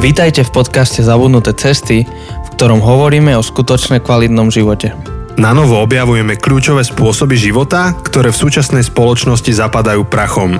Vítajte 0.00 0.48
v 0.48 0.64
podcaste 0.64 1.04
Zabudnuté 1.04 1.52
cesty, 1.52 2.08
v 2.08 2.48
ktorom 2.56 2.80
hovoríme 2.80 3.36
o 3.36 3.44
skutočne 3.44 4.00
kvalitnom 4.00 4.48
živote. 4.48 4.96
Na 5.36 5.52
novo 5.52 5.76
objavujeme 5.76 6.40
kľúčové 6.40 6.88
spôsoby 6.88 7.36
života, 7.36 7.92
ktoré 8.00 8.32
v 8.32 8.40
súčasnej 8.40 8.80
spoločnosti 8.80 9.52
zapadajú 9.52 10.08
prachom. 10.08 10.56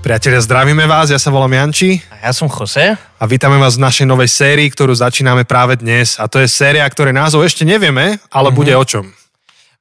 Priatelia, 0.00 0.40
zdravíme 0.40 0.88
vás, 0.88 1.12
ja 1.12 1.20
sa 1.20 1.28
volám 1.28 1.52
Janči 1.52 2.00
A 2.08 2.24
ja 2.24 2.32
som 2.32 2.48
Jose. 2.48 2.96
a 2.96 3.24
vítame 3.28 3.60
vás 3.60 3.76
v 3.76 3.84
našej 3.84 4.08
novej 4.08 4.32
sérii, 4.32 4.72
ktorú 4.72 4.96
začíname 4.96 5.44
práve 5.44 5.76
dnes. 5.76 6.16
A 6.16 6.32
to 6.32 6.40
je 6.40 6.48
séria, 6.48 6.88
ktorej 6.88 7.12
názov 7.12 7.44
ešte 7.44 7.68
nevieme, 7.68 8.16
ale 8.32 8.48
mm-hmm. 8.48 8.56
bude 8.56 8.72
o 8.72 8.84
čom. 8.88 9.04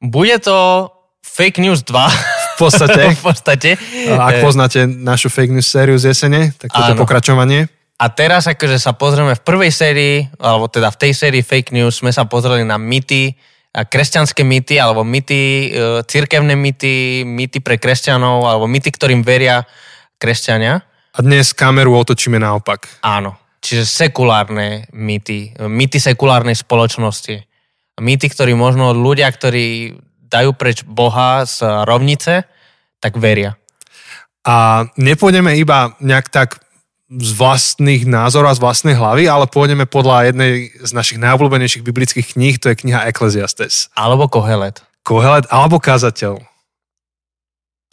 Bude 0.03 0.35
to 0.43 0.91
Fake 1.23 1.63
News 1.63 1.87
2. 1.87 1.95
V 2.55 2.71
podstate, 2.71 3.11
v 3.19 3.23
podstate. 3.23 3.69
ak 4.09 4.39
poznáte 4.39 4.87
našu 4.87 5.27
fake 5.27 5.51
news 5.51 5.67
sériu 5.67 5.99
z 5.99 6.15
jesene, 6.15 6.55
tak 6.55 6.71
toto 6.71 6.95
pokračovanie. 7.03 7.67
A 7.95 8.11
teraz 8.11 8.43
akože 8.43 8.75
sa 8.75 8.91
pozrieme 8.91 9.31
v 9.39 9.43
prvej 9.43 9.71
sérii, 9.71 10.15
alebo 10.35 10.67
teda 10.67 10.91
v 10.91 10.99
tej 10.99 11.11
sérii 11.15 11.39
Fake 11.39 11.71
News 11.71 12.03
sme 12.03 12.11
sa 12.11 12.27
pozreli 12.27 12.67
na 12.67 12.75
mýty, 12.75 13.39
kresťanské 13.71 14.43
mýty, 14.43 14.75
alebo 14.75 15.07
mýty, 15.07 15.71
e, 15.71 16.03
cirkevné 16.03 16.59
mýty, 16.59 17.23
mýty 17.23 17.63
pre 17.63 17.79
kresťanov, 17.79 18.51
alebo 18.51 18.67
mýty, 18.67 18.91
ktorým 18.91 19.23
veria 19.23 19.63
kresťania. 20.19 20.83
A 21.15 21.19
dnes 21.23 21.55
kameru 21.55 21.95
otočíme 21.95 22.35
naopak. 22.35 22.99
Áno. 22.99 23.39
Čiže 23.63 23.87
sekulárne 23.87 24.91
mýty, 24.91 25.55
mýty 25.63 25.95
sekulárnej 26.03 26.59
spoločnosti. 26.59 27.47
Mýty, 27.95 28.27
ktorí 28.27 28.51
možno 28.59 28.91
ľudia, 28.91 29.31
ktorí 29.31 29.95
dajú 30.25 30.51
preč 30.57 30.81
Boha 30.85 31.45
z 31.45 31.63
rovnice, 31.85 32.45
tak 32.99 33.17
veria. 33.17 33.57
A 34.45 34.85
nepôjdeme 34.97 35.57
iba 35.57 35.97
nejak 36.01 36.29
tak 36.29 36.61
z 37.05 37.31
vlastných 37.37 38.09
názorov 38.09 38.53
a 38.53 38.57
z 38.57 38.63
vlastnej 38.65 38.95
hlavy, 38.97 39.29
ale 39.29 39.45
pôjdeme 39.45 39.85
podľa 39.85 40.33
jednej 40.33 40.73
z 40.81 40.91
našich 40.93 41.21
najobľúbenejších 41.21 41.85
biblických 41.85 42.33
kníh, 42.33 42.57
to 42.57 42.73
je 42.73 42.81
kniha 42.81 43.05
Ecclesiastes. 43.09 43.93
Alebo 43.93 44.25
Kohelet. 44.25 44.81
Kohelet 45.05 45.45
alebo 45.53 45.77
kazateľ. 45.77 46.41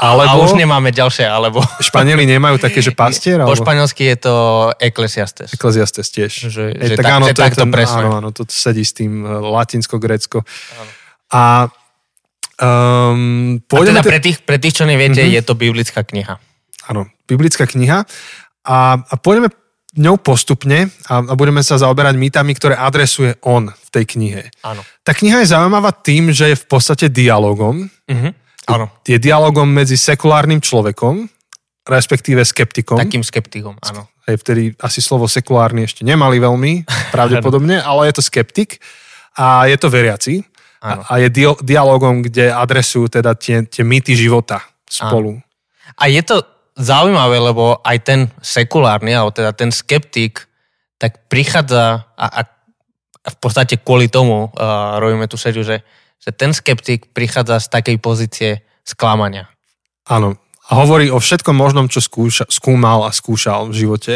Alebo... 0.03 0.43
A 0.43 0.45
už 0.51 0.59
nemáme 0.59 0.91
ďalšie, 0.91 1.29
alebo... 1.29 1.63
Španieli 1.79 2.27
nemajú 2.27 2.59
také, 2.59 2.83
že 2.83 2.91
pastier? 2.91 3.39
Po 3.39 3.53
Alebo... 3.53 3.63
španielsky 3.63 4.11
je 4.11 4.17
to 4.27 4.35
Ecclesiastes. 4.83 5.55
Ecclesiastes 5.55 6.11
tiež. 6.11 6.33
Že, 6.51 6.65
Ej, 6.75 6.89
že 6.91 6.95
tak 6.99 7.07
áno, 7.07 7.31
že 7.31 7.39
to 7.39 7.45
je 7.45 7.47
takto 7.47 7.65
ten, 7.69 7.71
presne. 7.71 8.03
áno, 8.03 8.11
áno, 8.19 8.29
to 8.35 8.43
sedí 8.51 8.83
s 8.83 8.97
tým 8.97 9.23
eh, 9.23 9.31
latinsko-grécko. 9.31 10.43
A 11.31 11.71
um, 12.63 13.59
A 13.59 13.67
pôjdeme... 13.67 13.99
teda 13.99 14.03
pre 14.07 14.19
tých, 14.23 14.39
pre 14.47 14.57
tých, 14.63 14.79
čo 14.79 14.85
neviete, 14.87 15.19
Mhm. 15.21 15.27
mm-hmm. 15.27 15.37
je 15.37 15.43
to 15.43 15.55
biblická 15.59 16.01
kniha. 16.07 16.35
Áno, 16.89 17.11
biblická 17.27 17.67
kniha. 17.67 18.07
A, 18.63 18.77
a 19.03 19.15
pôjdeme 19.19 19.51
ňou 19.93 20.17
postupne 20.17 20.89
a, 21.05 21.21
a 21.21 21.35
budeme 21.37 21.61
sa 21.61 21.77
zaoberať 21.77 22.17
mýtami, 22.17 22.57
ktoré 22.57 22.75
adresuje 22.79 23.37
on 23.45 23.69
v 23.69 23.89
tej 23.93 24.05
knihe. 24.17 24.43
Áno. 24.65 24.81
Tá 25.05 25.13
kniha 25.13 25.45
je 25.45 25.53
zaujímavá 25.53 25.93
tým, 25.93 26.33
že 26.33 26.55
je 26.55 26.57
v 26.57 26.67
podstate 26.67 27.11
dialogom. 27.13 27.91
Mhm. 28.09 28.31
Áno. 28.71 28.87
Je 29.03 29.19
dialogom 29.19 29.67
medzi 29.67 29.99
sekulárnym 29.99 30.63
človekom, 30.63 31.27
respektíve 31.83 32.47
skeptikom. 32.47 32.95
Takým 32.95 33.27
skeptikom, 33.27 33.75
áno. 33.83 34.07
Hej, 34.31 34.39
vtedy 34.39 34.63
asi 34.79 35.03
slovo 35.03 35.27
sekulárny 35.27 35.83
ešte 35.83 36.07
nemali 36.07 36.39
veľmi, 36.39 36.87
pravdepodobne, 37.15 37.83
ale 37.83 38.07
je 38.07 38.15
to 38.15 38.23
skeptik 38.23 38.79
a 39.35 39.67
je 39.67 39.75
to 39.75 39.91
veriaci. 39.91 40.47
Áno. 40.83 41.07
A, 41.07 41.15
a 41.15 41.23
je 41.23 41.29
dio- 41.31 41.61
dialogom, 41.63 42.27
kde 42.27 42.51
adresujú 42.51 43.07
teda 43.07 43.39
tie, 43.39 43.63
tie 43.63 43.87
mýty 43.87 44.19
života 44.19 44.67
spolu. 44.91 45.39
A 45.95 46.11
je 46.11 46.23
to 46.27 46.43
zaujímavé, 46.75 47.39
lebo 47.39 47.79
aj 47.87 47.99
ten 48.03 48.21
sekulárny, 48.43 49.15
alebo 49.15 49.31
teda 49.31 49.55
ten 49.55 49.71
skeptik, 49.71 50.51
tak 50.99 51.31
prichádza 51.31 52.11
a, 52.19 52.27
a, 52.27 52.41
a 53.23 53.29
v 53.31 53.39
podstate 53.39 53.79
kvôli 53.79 54.11
tomu 54.11 54.51
uh, 54.51 54.99
robíme 54.99 55.31
tú 55.31 55.39
sériu, 55.39 55.63
že, 55.63 55.87
že 56.19 56.31
ten 56.35 56.51
skeptik 56.51 57.15
prichádza 57.15 57.63
z 57.63 57.67
takej 57.71 57.97
pozície 58.03 58.51
sklamania. 58.83 59.47
Áno. 60.11 60.39
A 60.71 60.79
hovorí 60.79 61.11
o 61.11 61.19
všetkom 61.19 61.55
možnom, 61.55 61.87
čo 61.91 61.99
skúša, 62.03 62.49
skúmal 62.49 63.05
a 63.07 63.11
skúšal 63.15 63.71
v 63.71 63.87
živote. 63.87 64.15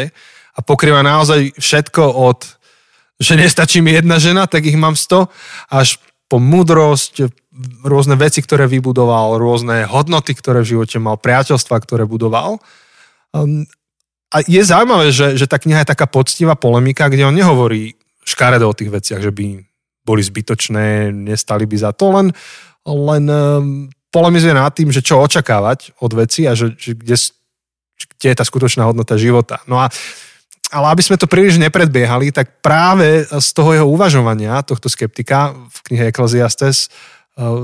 A 0.57 0.59
pokrýva 0.63 1.05
naozaj 1.05 1.53
všetko 1.59 2.03
od, 2.17 2.47
že 3.21 3.37
nestačí 3.37 3.83
mi 3.83 3.93
jedna 3.93 4.17
žena, 4.17 4.49
tak 4.49 4.65
ich 4.65 4.79
mám 4.79 4.97
100, 4.97 5.27
až 5.69 6.01
po 6.27 6.37
múdrosť, 6.43 7.31
rôzne 7.81 8.19
veci, 8.19 8.43
ktoré 8.43 8.67
vybudoval, 8.69 9.39
rôzne 9.39 9.87
hodnoty, 9.87 10.35
ktoré 10.35 10.61
v 10.61 10.77
živote 10.77 10.99
mal, 10.99 11.17
priateľstva, 11.17 11.75
ktoré 11.81 12.03
budoval. 12.05 12.59
Um, 13.33 13.65
a 14.27 14.43
je 14.43 14.59
zaujímavé, 14.59 15.09
že, 15.15 15.39
že 15.39 15.47
tá 15.47 15.55
kniha 15.55 15.87
je 15.87 15.91
taká 15.95 16.05
poctivá 16.05 16.59
polemika, 16.59 17.07
kde 17.07 17.23
on 17.23 17.35
nehovorí 17.35 17.95
škaredo 18.27 18.67
o 18.67 18.75
tých 18.75 18.91
veciach, 18.91 19.23
že 19.23 19.31
by 19.31 19.63
boli 20.03 20.21
zbytočné, 20.23 21.15
nestali 21.15 21.63
by 21.63 21.77
za 21.79 21.91
to, 21.95 22.11
len, 22.11 22.27
len 22.83 23.23
um, 23.27 23.87
polemizuje 24.11 24.51
nad 24.51 24.71
tým, 24.75 24.91
že 24.91 25.03
čo 25.03 25.23
očakávať 25.23 25.95
od 26.03 26.11
veci 26.11 26.43
a 26.43 26.55
že, 26.55 26.75
že 26.75 26.95
kde, 26.95 27.15
kde 28.19 28.27
je 28.31 28.35
tá 28.35 28.43
skutočná 28.43 28.83
hodnota 28.83 29.15
života. 29.15 29.63
No 29.67 29.79
a 29.79 29.87
ale 30.67 30.85
aby 30.91 31.01
sme 31.03 31.15
to 31.15 31.31
príliš 31.31 31.55
nepredbiehali, 31.59 32.35
tak 32.35 32.59
práve 32.59 33.23
z 33.23 33.49
toho 33.55 33.71
jeho 33.71 33.87
uvažovania, 33.87 34.59
tohto 34.67 34.91
skeptika 34.91 35.55
v 35.55 35.77
knihe 35.87 36.11
Ecclesiastes, 36.11 36.91
uh, 37.39 37.55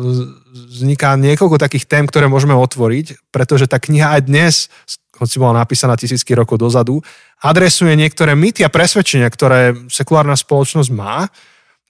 vzniká 0.53 1.19
niekoľko 1.19 1.59
takých 1.59 1.89
tém, 1.89 2.07
ktoré 2.07 2.31
môžeme 2.31 2.55
otvoriť, 2.55 3.33
pretože 3.33 3.67
tá 3.67 3.81
kniha 3.81 4.19
aj 4.19 4.21
dnes, 4.23 4.53
hoci 5.19 5.35
bola 5.35 5.61
napísaná 5.65 5.99
tisícky 5.99 6.31
rokov 6.31 6.63
dozadu, 6.63 7.03
adresuje 7.43 7.91
niektoré 7.99 8.39
mýty 8.39 8.63
a 8.63 8.71
presvedčenia, 8.71 9.27
ktoré 9.27 9.75
sekulárna 9.91 10.39
spoločnosť 10.39 10.89
má. 10.95 11.27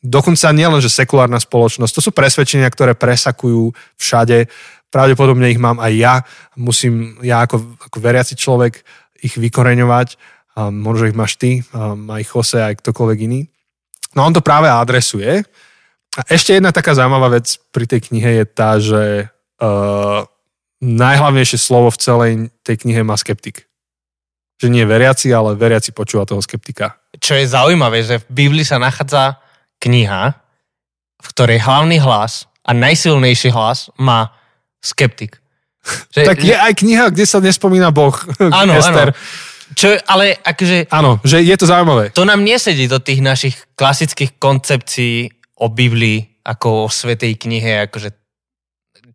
Dokonca 0.03 0.51
nielen, 0.51 0.81
že 0.83 0.91
sekulárna 0.91 1.39
spoločnosť, 1.39 1.93
to 1.93 2.01
sú 2.03 2.11
presvedčenia, 2.11 2.67
ktoré 2.67 2.97
presakujú 2.97 3.71
všade. 3.95 4.49
Pravdepodobne 4.91 5.47
ich 5.53 5.61
mám 5.61 5.79
aj 5.79 5.93
ja. 5.95 6.15
Musím 6.59 7.15
ja 7.23 7.45
ako, 7.45 7.79
ako 7.87 7.97
veriaci 8.01 8.35
človek 8.35 8.83
ich 9.23 9.39
vykoreňovať. 9.39 10.19
A 10.53 10.69
možno 10.69 11.09
ich 11.09 11.17
máš 11.17 11.33
ty, 11.37 11.65
má 11.75 12.21
ich 12.21 12.29
Jose 12.29 12.61
aj 12.61 12.77
ktokoľvek 12.81 13.19
iný. 13.25 13.49
No 14.13 14.29
on 14.29 14.33
to 14.33 14.45
práve 14.45 14.69
adresuje. 14.69 15.41
A 16.13 16.21
ešte 16.29 16.53
jedna 16.53 16.69
taká 16.69 16.93
zaujímavá 16.93 17.41
vec 17.41 17.57
pri 17.73 17.89
tej 17.89 18.05
knihe 18.05 18.37
je 18.41 18.45
tá, 18.45 18.77
že 18.77 19.33
uh, 19.57 20.21
najhlavnejšie 20.77 21.57
slovo 21.57 21.89
v 21.89 21.97
celej 21.97 22.31
tej 22.61 22.85
knihe 22.85 23.01
má 23.01 23.17
skeptik. 23.17 23.65
Že 24.61 24.69
nie 24.69 24.85
veriaci, 24.85 25.33
ale 25.33 25.57
veriaci 25.57 25.89
počúva 25.89 26.29
toho 26.29 26.43
skeptika. 26.45 27.01
Čo 27.17 27.33
je 27.33 27.49
zaujímavé, 27.49 28.05
že 28.05 28.21
v 28.29 28.45
Biblii 28.45 28.61
sa 28.61 28.77
nachádza 28.77 29.41
kniha, 29.81 30.37
v 31.17 31.27
ktorej 31.33 31.65
hlavný 31.65 31.97
hlas 31.97 32.45
a 32.61 32.77
najsilnejší 32.77 33.49
hlas 33.49 33.89
má 33.97 34.29
skeptik. 34.83 35.41
Že, 36.13 36.29
Tak 36.29 36.39
je 36.39 36.55
aj 36.55 36.73
kniha, 36.79 37.05
kde 37.11 37.25
sa 37.27 37.43
nespomína 37.43 37.91
Boh. 37.91 38.15
Áno, 38.39 38.79
áno. 38.79 39.11
Čo, 39.73 39.97
ale 40.05 40.37
akože 40.39 40.87
Áno, 40.89 41.17
že 41.25 41.41
je 41.41 41.55
to 41.57 41.65
zaujímavé. 41.65 42.13
to 42.13 42.23
nám 42.23 42.41
nesedí 42.41 42.85
do 42.85 43.01
tých 43.01 43.19
našich 43.19 43.55
klasických 43.73 44.37
koncepcií 44.37 45.29
o 45.61 45.69
Biblii, 45.69 46.41
ako 46.45 46.85
o 46.85 46.91
svetej 46.91 47.39
knihe, 47.39 47.87
akože 47.89 48.09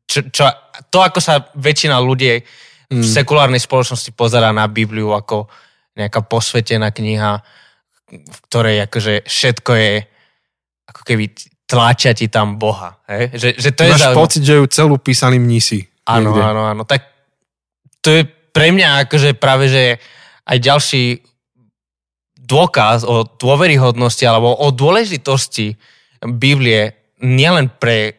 čo, 0.08 0.24
čo, 0.32 0.48
to, 0.88 0.98
ako 1.04 1.20
sa 1.20 1.52
väčšina 1.52 2.00
ľudí 2.00 2.40
v 2.88 3.04
sekulárnej 3.04 3.60
spoločnosti 3.60 4.16
pozerá 4.16 4.48
na 4.48 4.64
Bibliu 4.64 5.12
ako 5.12 5.44
nejaká 5.92 6.24
posvetená 6.24 6.88
kniha, 6.88 7.44
v 8.08 8.38
ktorej 8.48 8.88
akože 8.88 9.28
všetko 9.28 9.72
je 9.76 9.92
ako 10.88 11.00
keby 11.04 11.24
tlačia 11.68 12.16
ti 12.16 12.32
tam 12.32 12.56
Boha. 12.56 12.96
Hej? 13.12 13.36
Že, 13.36 13.48
že 13.60 13.70
to 13.76 13.80
je 13.84 13.90
Máš 13.92 14.00
zaujímavé. 14.00 14.16
pocit, 14.16 14.42
že 14.48 14.54
ju 14.56 14.64
celú 14.72 14.96
písali 14.96 15.36
mnísi. 15.36 15.84
Áno, 16.08 16.32
áno, 16.32 16.64
áno. 16.64 16.82
Tak 16.88 17.04
to 18.00 18.08
je 18.08 18.24
pre 18.24 18.72
mňa 18.72 19.04
akože 19.04 19.36
práve, 19.36 19.68
že 19.68 20.00
aj 20.48 20.58
ďalší 20.58 21.04
dôkaz 22.40 23.04
o 23.04 23.28
dôveryhodnosti 23.28 24.24
alebo 24.24 24.56
o 24.56 24.72
dôležitosti 24.72 25.76
Biblie 26.24 26.96
nielen 27.20 27.68
pre 27.68 28.16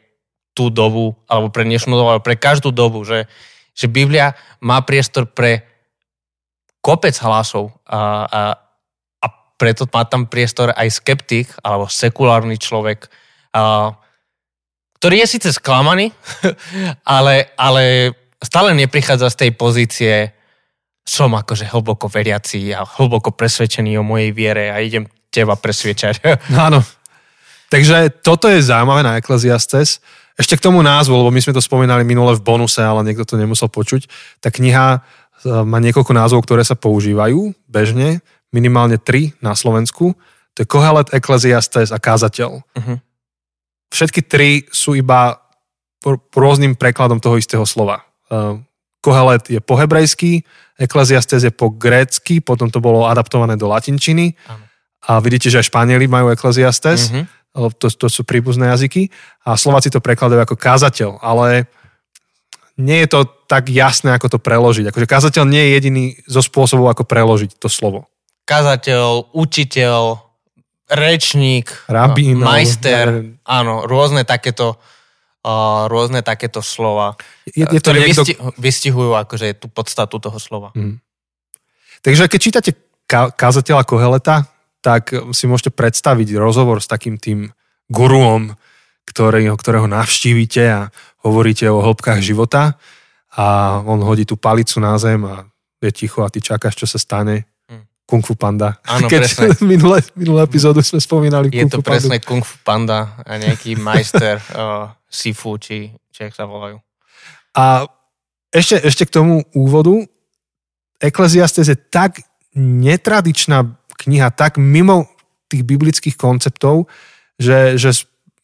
tú 0.53 0.69
dobu, 0.69 1.17
alebo 1.25 1.49
pre 1.49 1.65
dnešnú 1.65 1.95
dobu, 1.97 2.09
ale 2.13 2.21
pre 2.21 2.37
každú 2.37 2.69
dobu, 2.69 3.01
že, 3.01 3.25
že 3.73 3.89
Biblia 3.89 4.37
má 4.61 4.83
priestor 4.85 5.25
pre 5.25 5.65
kopec 6.79 7.15
hlasov 7.25 7.73
a, 7.87 8.27
a, 8.27 8.41
a 9.23 9.25
preto 9.57 9.87
má 9.89 10.05
tam 10.05 10.29
priestor 10.29 10.71
aj 10.75 10.99
skeptik 10.99 11.51
alebo 11.63 11.89
sekulárny 11.89 12.59
človek, 12.59 13.07
a, 13.55 13.95
ktorý 14.99 15.23
je 15.23 15.31
síce 15.31 15.49
sklamaný, 15.55 16.11
ale, 17.07 17.55
ale 17.55 18.13
stále 18.43 18.75
neprichádza 18.75 19.31
z 19.31 19.39
tej 19.47 19.51
pozície 19.55 20.13
som 21.05 21.33
akože 21.33 21.65
hlboko 21.69 22.05
veriaci 22.05 22.69
a 22.73 22.85
hlboko 22.85 23.33
presvedčený 23.33 23.97
o 23.97 24.03
mojej 24.05 24.29
viere 24.31 24.69
a 24.69 24.77
idem 24.79 25.09
teba 25.33 25.57
presviečať. 25.57 26.21
No 26.53 26.57
Áno. 26.69 26.79
Takže 27.69 28.09
toto 28.25 28.49
je 28.49 28.65
zaujímavé 28.65 29.05
na 29.05 29.21
Ecclesiastes. 29.21 30.01
Ešte 30.33 30.57
k 30.57 30.65
tomu 30.65 30.81
názvu, 30.81 31.13
lebo 31.13 31.29
my 31.29 31.37
sme 31.37 31.53
to 31.53 31.61
spomínali 31.61 32.01
minule 32.01 32.33
v 32.33 32.41
bonuse, 32.41 32.81
ale 32.81 33.05
niekto 33.05 33.27
to 33.29 33.37
nemusel 33.37 33.69
počuť. 33.69 34.09
Tá 34.41 34.49
kniha 34.49 35.05
má 35.45 35.77
niekoľko 35.77 36.11
názvov, 36.15 36.43
ktoré 36.49 36.65
sa 36.65 36.73
používajú 36.73 37.53
bežne, 37.69 38.25
minimálne 38.49 38.97
tri 38.97 39.37
na 39.39 39.53
Slovensku. 39.53 40.17
To 40.57 40.57
je 40.65 40.67
Kohelet, 40.67 41.13
Ecclesiastes 41.13 41.93
a 41.93 42.01
Kázateľ. 42.01 42.65
Mhm. 42.75 42.95
Všetky 43.89 44.21
tri 44.25 44.69
sú 44.69 44.93
iba 44.93 45.41
rôznym 46.33 46.77
prekladom 46.77 47.17
toho 47.17 47.37
istého 47.37 47.65
slova. 47.65 48.05
Kohelet 48.99 49.47
je 49.47 49.59
po 49.63 49.79
hebrejsky, 49.79 50.43
Ecclesiastes 50.79 51.43
je 51.43 51.51
po 51.51 51.71
grécky, 51.71 52.39
potom 52.39 52.71
to 52.71 52.79
bolo 52.79 53.07
adaptované 53.07 53.59
do 53.59 53.67
latinčiny. 53.67 54.35
Áno. 54.47 54.63
A 55.07 55.19
vidíte, 55.19 55.51
že 55.51 55.59
aj 55.59 55.71
Španieli 55.71 56.07
majú 56.07 56.31
Ecclesiastes, 56.31 57.11
Mhm. 57.11 57.23
lebo 57.55 57.67
to, 57.75 57.87
to 57.91 58.07
sú 58.07 58.23
príbuzné 58.23 58.71
jazyky. 58.71 59.11
A 59.47 59.55
Slováci 59.59 59.91
to 59.91 60.03
prekladajú 60.03 60.39
ako 60.43 60.55
kázateľ, 60.55 61.19
ale 61.19 61.67
nie 62.79 63.03
je 63.03 63.11
to 63.11 63.19
tak 63.47 63.67
jasné, 63.67 64.15
ako 64.15 64.35
to 64.35 64.39
preložiť. 64.39 64.87
Akože 64.87 65.07
kázateľ 65.07 65.43
nie 65.47 65.59
je 65.67 65.71
jediný 65.75 66.05
zo 66.27 66.39
spôsobov, 66.39 66.87
ako 66.87 67.03
preložiť 67.03 67.59
to 67.59 67.67
slovo. 67.67 68.07
Kazateľ, 68.47 69.35
učiteľ, 69.35 70.23
rečník, 70.89 71.69
Rabín, 71.85 72.41
majster, 72.41 73.35
áno, 73.45 73.85
rôzne 73.85 74.25
takéto 74.25 74.79
uh, 75.43 75.85
rôzne 75.87 76.21
takéto 76.25 76.59
slova, 76.59 77.15
Je, 77.47 77.63
je 77.63 77.79
to 77.79 77.91
ktoré 77.91 77.97
niekto... 78.05 78.23
vysti- 78.23 78.37
vystihujú 78.59 79.11
akože 79.15 79.59
tú 79.59 79.67
podstatu 79.71 80.19
toho 80.19 80.39
slova. 80.39 80.69
Takže 81.99 82.31
keď 82.31 82.39
čítate 82.39 82.71
ka- 83.07 83.31
kázateľa 83.31 83.83
Koheleta, 83.83 84.47
tak 84.79 85.11
si 85.35 85.43
môžete 85.43 85.75
predstaviť 85.75 86.39
rozhovor 86.39 86.79
s 86.79 86.87
takým 86.87 87.19
tým 87.19 87.51
guruom, 87.91 88.55
ktorý, 89.03 89.51
ktorého 89.57 89.89
navštívite 89.89 90.63
a 90.69 90.81
hovoríte 91.25 91.67
o 91.67 91.83
hĺbkach 91.83 92.23
života 92.23 92.79
a 93.35 93.79
on 93.83 93.99
hodí 94.05 94.23
tú 94.23 94.39
palicu 94.39 94.79
na 94.79 94.95
zem 94.95 95.19
a 95.25 95.43
je 95.83 95.91
ticho 95.91 96.23
a 96.23 96.31
ty 96.31 96.39
čakáš, 96.39 96.79
čo 96.79 96.87
sa 96.87 96.99
stane. 97.01 97.49
Kung 98.09 98.25
Fu 98.25 98.33
Panda. 98.33 98.81
Áno, 98.89 99.05
Keď 99.05 99.21
presne. 99.21 99.47
minulé, 99.77 100.01
minulé 100.17 100.49
epizódu 100.49 100.81
sme 100.81 100.97
spomínali 100.97 101.53
Je 101.53 101.61
Kung 101.61 101.69
to 101.69 101.77
Fu 101.77 101.85
Pandu. 101.85 102.09
presne 102.09 102.17
Kung 102.25 102.41
Fu 102.41 102.57
Panda 102.65 103.21
a 103.21 103.37
nejaký 103.37 103.77
majster 103.77 104.41
uh, 104.57 104.89
Sifu, 105.05 105.61
či, 105.61 105.93
či 106.09 106.25
jak 106.25 106.33
sa 106.33 106.49
volajú. 106.49 106.81
A 107.53 107.85
ešte, 108.49 108.81
ešte 108.81 109.05
k 109.05 109.13
tomu 109.13 109.45
úvodu. 109.53 109.93
Ecclesiastes 110.97 111.69
je 111.69 111.77
tak 111.77 112.25
netradičná 112.57 113.77
kniha, 113.93 114.33
tak 114.33 114.57
mimo 114.57 115.05
tých 115.45 115.61
biblických 115.61 116.17
konceptov, 116.17 116.89
že, 117.37 117.77
že 117.77 117.93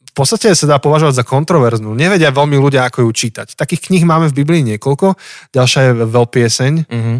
v 0.05 0.11
podstate 0.13 0.53
sa 0.53 0.69
dá 0.69 0.77
považovať 0.79 1.19
za 1.19 1.25
kontroverznú. 1.27 1.91
Nevedia 1.91 2.31
veľmi 2.31 2.55
ľudia, 2.55 2.87
ako 2.87 3.09
ju 3.09 3.11
čítať. 3.11 3.57
Takých 3.57 3.91
kníh 3.91 4.05
máme 4.07 4.31
v 4.31 4.37
Biblii 4.45 4.61
niekoľko. 4.63 5.17
Ďalšia 5.51 5.81
je 5.89 5.91
Veľpieseň. 6.05 6.73
Mhm. 6.87 7.13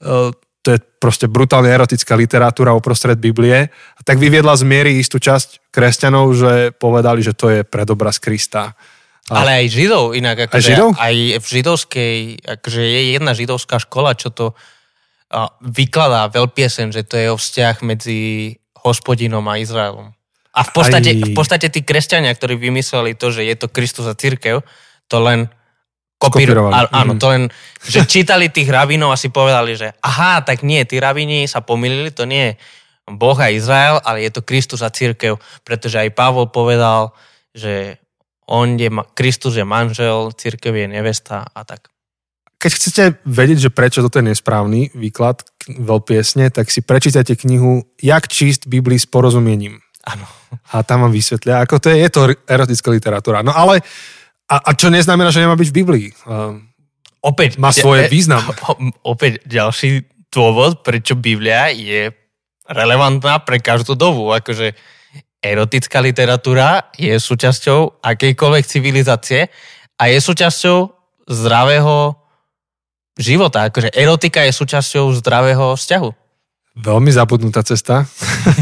E, 0.00 0.16
To 0.60 0.76
je 0.76 0.78
proste 1.00 1.24
brutálne 1.24 1.72
erotická 1.72 2.12
literatúra 2.12 2.76
uprostred 2.76 3.16
Biblie. 3.16 3.72
A 3.72 4.00
tak 4.04 4.20
vyviedla 4.20 4.52
z 4.60 4.68
miery 4.68 5.00
istú 5.00 5.16
časť 5.16 5.72
kresťanov, 5.72 6.36
že 6.36 6.52
povedali, 6.76 7.24
že 7.24 7.32
to 7.32 7.48
je 7.48 7.60
predobraz 7.64 8.20
Krista. 8.20 8.76
A- 9.32 9.40
Ale 9.40 9.64
aj 9.64 9.66
Židov 9.72 10.12
inak. 10.12 10.50
Akože 10.50 10.56
Aj 10.58 10.62
Židov? 10.68 10.88
Aj 10.98 11.16
v 11.40 11.46
židovskej, 11.46 12.14
akože 12.44 12.82
je 12.82 13.00
jedna 13.14 13.32
židovská 13.32 13.80
škola, 13.80 14.12
čo 14.18 14.28
to 14.28 14.52
a, 15.30 15.46
vykladá 15.62 16.26
veľpiesen, 16.28 16.90
že 16.90 17.06
to 17.06 17.14
je 17.16 17.26
o 17.30 17.38
vzťah 17.38 17.76
medzi 17.86 18.18
hospodinom 18.82 19.46
a 19.46 19.62
Izraelom. 19.62 20.10
A 20.50 20.60
v 20.66 20.70
podstate, 20.74 21.14
Aj- 21.14 21.22
v 21.24 21.32
podstate 21.32 21.70
tí 21.70 21.80
kresťania, 21.80 22.34
ktorí 22.34 22.58
vymysleli 22.58 23.14
to, 23.14 23.30
že 23.30 23.46
je 23.46 23.54
to 23.54 23.70
Kristus 23.70 24.10
a 24.10 24.18
církev, 24.18 24.66
to 25.06 25.16
len 25.22 25.46
kopírovali. 26.20 26.68
Skopírovali. 26.76 26.92
Áno, 26.92 27.16
Mhm. 27.16 27.20
to 27.20 27.26
len, 27.32 27.42
že 27.80 28.04
čítali 28.12 28.52
tých 28.52 28.68
rabínov 28.68 29.10
a 29.10 29.16
si 29.16 29.32
povedali, 29.32 29.72
že 29.74 29.96
aha, 30.04 30.44
tak 30.44 30.60
nie, 30.60 30.84
tí 30.84 31.00
rabíni 31.00 31.48
sa 31.48 31.64
pomýlili, 31.64 32.12
to 32.12 32.28
nie 32.28 32.52
je 32.52 32.54
Boh 33.10 33.34
a 33.40 33.48
Izrael, 33.50 33.98
ale 34.04 34.22
je 34.22 34.30
to 34.30 34.44
Kristus 34.44 34.84
a 34.84 34.92
církev, 34.92 35.40
pretože 35.64 35.98
aj 35.98 36.14
Pavol 36.14 36.46
povedal, 36.52 37.10
že 37.56 37.98
on 38.46 38.78
je, 38.78 38.92
Kristus 39.16 39.56
je 39.58 39.64
manžel, 39.66 40.30
církev 40.36 40.76
je 40.76 40.86
nevesta 40.86 41.48
a 41.50 41.64
tak. 41.64 41.90
Keď 42.60 42.70
chcete 42.76 43.02
vedieť, 43.24 43.58
že 43.66 43.70
prečo 43.72 44.04
toto 44.04 44.20
je 44.20 44.30
nesprávny 44.36 44.92
výklad 44.92 45.42
veľpiesne, 45.64 46.52
tak 46.52 46.68
si 46.68 46.84
prečítajte 46.84 47.32
knihu 47.40 47.88
Jak 47.96 48.28
číst 48.28 48.68
Biblii 48.68 49.00
s 49.00 49.08
porozumiením. 49.08 49.80
Áno. 50.04 50.28
A 50.76 50.84
tam 50.84 51.08
vám 51.08 51.12
vysvetlia, 51.14 51.64
ako 51.64 51.80
to 51.80 51.88
je, 51.88 51.96
je 52.04 52.10
to 52.12 52.20
erotická 52.44 52.88
literatúra. 52.92 53.40
No 53.40 53.56
ale, 53.56 53.80
a, 54.50 54.56
a 54.58 54.70
čo 54.74 54.90
neznamená, 54.90 55.30
že 55.30 55.46
nemá 55.46 55.54
byť 55.54 55.68
v 55.70 55.76
Biblii. 55.78 56.08
Um, 56.26 56.66
Opäť, 57.20 57.60
Má 57.60 57.68
svoje 57.68 58.08
e- 58.08 58.10
význam. 58.10 58.40
Opäť 59.12 59.44
ďalší 59.44 60.08
dôvod, 60.32 60.80
prečo 60.80 61.12
Biblia 61.14 61.68
je 61.68 62.08
relevantná 62.64 63.44
pre 63.44 63.60
každú 63.60 63.92
dobu. 63.92 64.32
Akože 64.32 64.72
erotická 65.44 66.00
literatúra 66.00 66.88
je 66.96 67.12
súčasťou 67.16 68.00
akejkoľvek 68.00 68.64
civilizácie 68.64 69.52
a 70.00 70.02
je 70.08 70.18
súčasťou 70.20 70.78
zdravého 71.28 72.16
života. 73.20 73.68
Akože 73.68 73.92
erotika 73.92 74.40
je 74.48 74.52
súčasťou 74.56 75.12
zdravého 75.20 75.76
vzťahu. 75.76 76.10
veľmi 76.80 77.10
zabudnutá 77.12 77.60
cesta. 77.60 78.08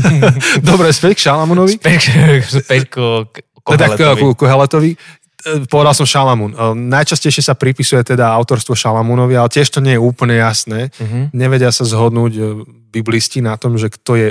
Dobre, 0.67 0.91
späť 0.91 1.23
k 1.23 1.31
Šalamunovi. 1.31 1.79
Späť, 1.79 2.11
späť 2.43 2.83
ku, 2.91 3.29
ku 3.31 3.77
Koheletovi. 3.77 4.21
ku, 4.23 4.27
ku 4.35 4.45
Heletovi. 4.49 4.91
E, 5.47 5.67
Povedal 5.71 5.95
som 5.95 6.07
Šalamún. 6.09 6.55
E, 6.55 6.59
Najčastejšie 6.75 7.45
sa 7.45 7.55
pripisuje 7.55 8.03
teda 8.03 8.31
autorstvo 8.35 8.75
Šalamúnovi, 8.75 9.39
ale 9.39 9.53
tiež 9.53 9.71
to 9.71 9.79
nie 9.79 9.95
je 9.95 10.03
úplne 10.03 10.35
jasné. 10.35 10.91
Mhm. 10.99 11.35
Nevedia 11.35 11.71
sa 11.71 11.87
zhodnúť 11.87 12.33
e, 12.35 12.43
biblisti 12.91 13.39
na 13.45 13.55
tom, 13.55 13.79
že 13.79 13.93
kto 13.93 14.13
je 14.19 14.29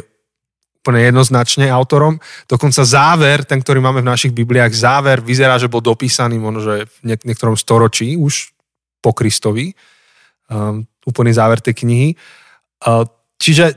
úplne 0.83 1.03
jednoznačne 1.03 1.67
autorom. 1.67 2.15
Dokonca 2.47 2.87
záver, 2.87 3.43
ten, 3.43 3.59
ktorý 3.59 3.83
máme 3.83 3.99
v 3.99 4.07
našich 4.07 4.31
Bibliách, 4.31 4.71
záver 4.71 5.19
vyzerá, 5.19 5.59
že 5.59 5.67
bol 5.67 5.83
dopísaný 5.83 6.39
možno, 6.39 6.63
že 6.63 6.73
v 7.03 7.11
niek- 7.11 7.27
niektorom 7.27 7.59
storočí, 7.59 8.15
už 8.15 8.55
po 9.03 9.11
Kristovi. 9.11 9.75
Um, 10.47 10.87
úplný 11.03 11.35
záver 11.35 11.59
tej 11.59 11.83
knihy. 11.83 12.09
Uh, 12.87 13.03
čiže 13.35 13.75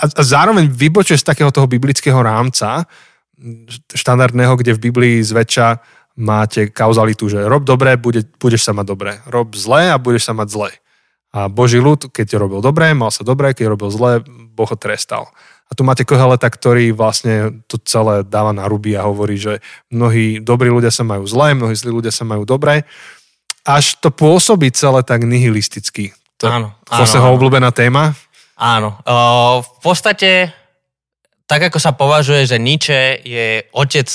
a, 0.00 0.04
a 0.08 0.22
zároveň 0.24 0.72
vybočuje 0.72 1.20
z 1.20 1.28
takého 1.28 1.52
toho 1.52 1.68
biblického 1.68 2.16
rámca, 2.16 2.88
štandardného, 3.92 4.54
kde 4.56 4.72
v 4.78 4.82
Biblii 4.88 5.16
zväčša 5.20 5.66
máte 6.16 6.68
kauzalitu, 6.68 7.28
že 7.28 7.40
rob 7.44 7.64
dobre, 7.64 7.96
bude, 7.96 8.24
budeš 8.36 8.68
sa 8.68 8.72
mať 8.76 8.86
dobre. 8.86 9.12
Rob 9.28 9.52
zle 9.56 9.92
a 9.92 9.96
budeš 9.96 10.28
sa 10.28 10.34
mať 10.36 10.48
zle. 10.52 10.70
A 11.32 11.48
Boží 11.48 11.80
ľud, 11.80 12.12
keď 12.12 12.36
robil 12.36 12.60
dobre, 12.60 12.92
mal 12.92 13.08
sa 13.08 13.24
dobre, 13.24 13.56
keď 13.56 13.72
robil 13.72 13.88
zle, 13.88 14.20
Boh 14.52 14.68
ho 14.68 14.76
trestal. 14.76 15.32
A 15.66 15.72
tu 15.72 15.88
máte 15.88 16.04
Koheleta, 16.04 16.52
ktorý 16.52 16.92
vlastne 16.92 17.64
to 17.64 17.80
celé 17.80 18.20
dáva 18.28 18.52
na 18.52 18.68
ruby 18.68 18.92
a 18.92 19.08
hovorí, 19.08 19.40
že 19.40 19.64
mnohí 19.88 20.44
dobrí 20.44 20.68
ľudia 20.68 20.92
sa 20.92 21.00
majú 21.00 21.24
zle, 21.24 21.56
mnohí 21.56 21.72
zlí 21.72 21.88
ľudia 21.88 22.12
sa 22.12 22.28
majú 22.28 22.44
dobre. 22.44 22.84
Až 23.64 23.96
to 24.04 24.12
pôsobí 24.12 24.68
celé 24.76 25.00
tak 25.00 25.24
nihilisticky. 25.24 26.12
To 26.44 26.52
Áno, 26.52 26.68
Joseho 26.92 27.32
obľúbená 27.32 27.72
téma. 27.72 28.12
Áno. 28.60 29.00
O, 29.08 29.64
v 29.64 29.78
podstate, 29.80 30.52
tak 31.48 31.72
ako 31.72 31.80
sa 31.80 31.96
považuje, 31.96 32.44
že 32.44 32.60
Nietzsche 32.60 33.24
je 33.24 33.64
otec 33.72 34.08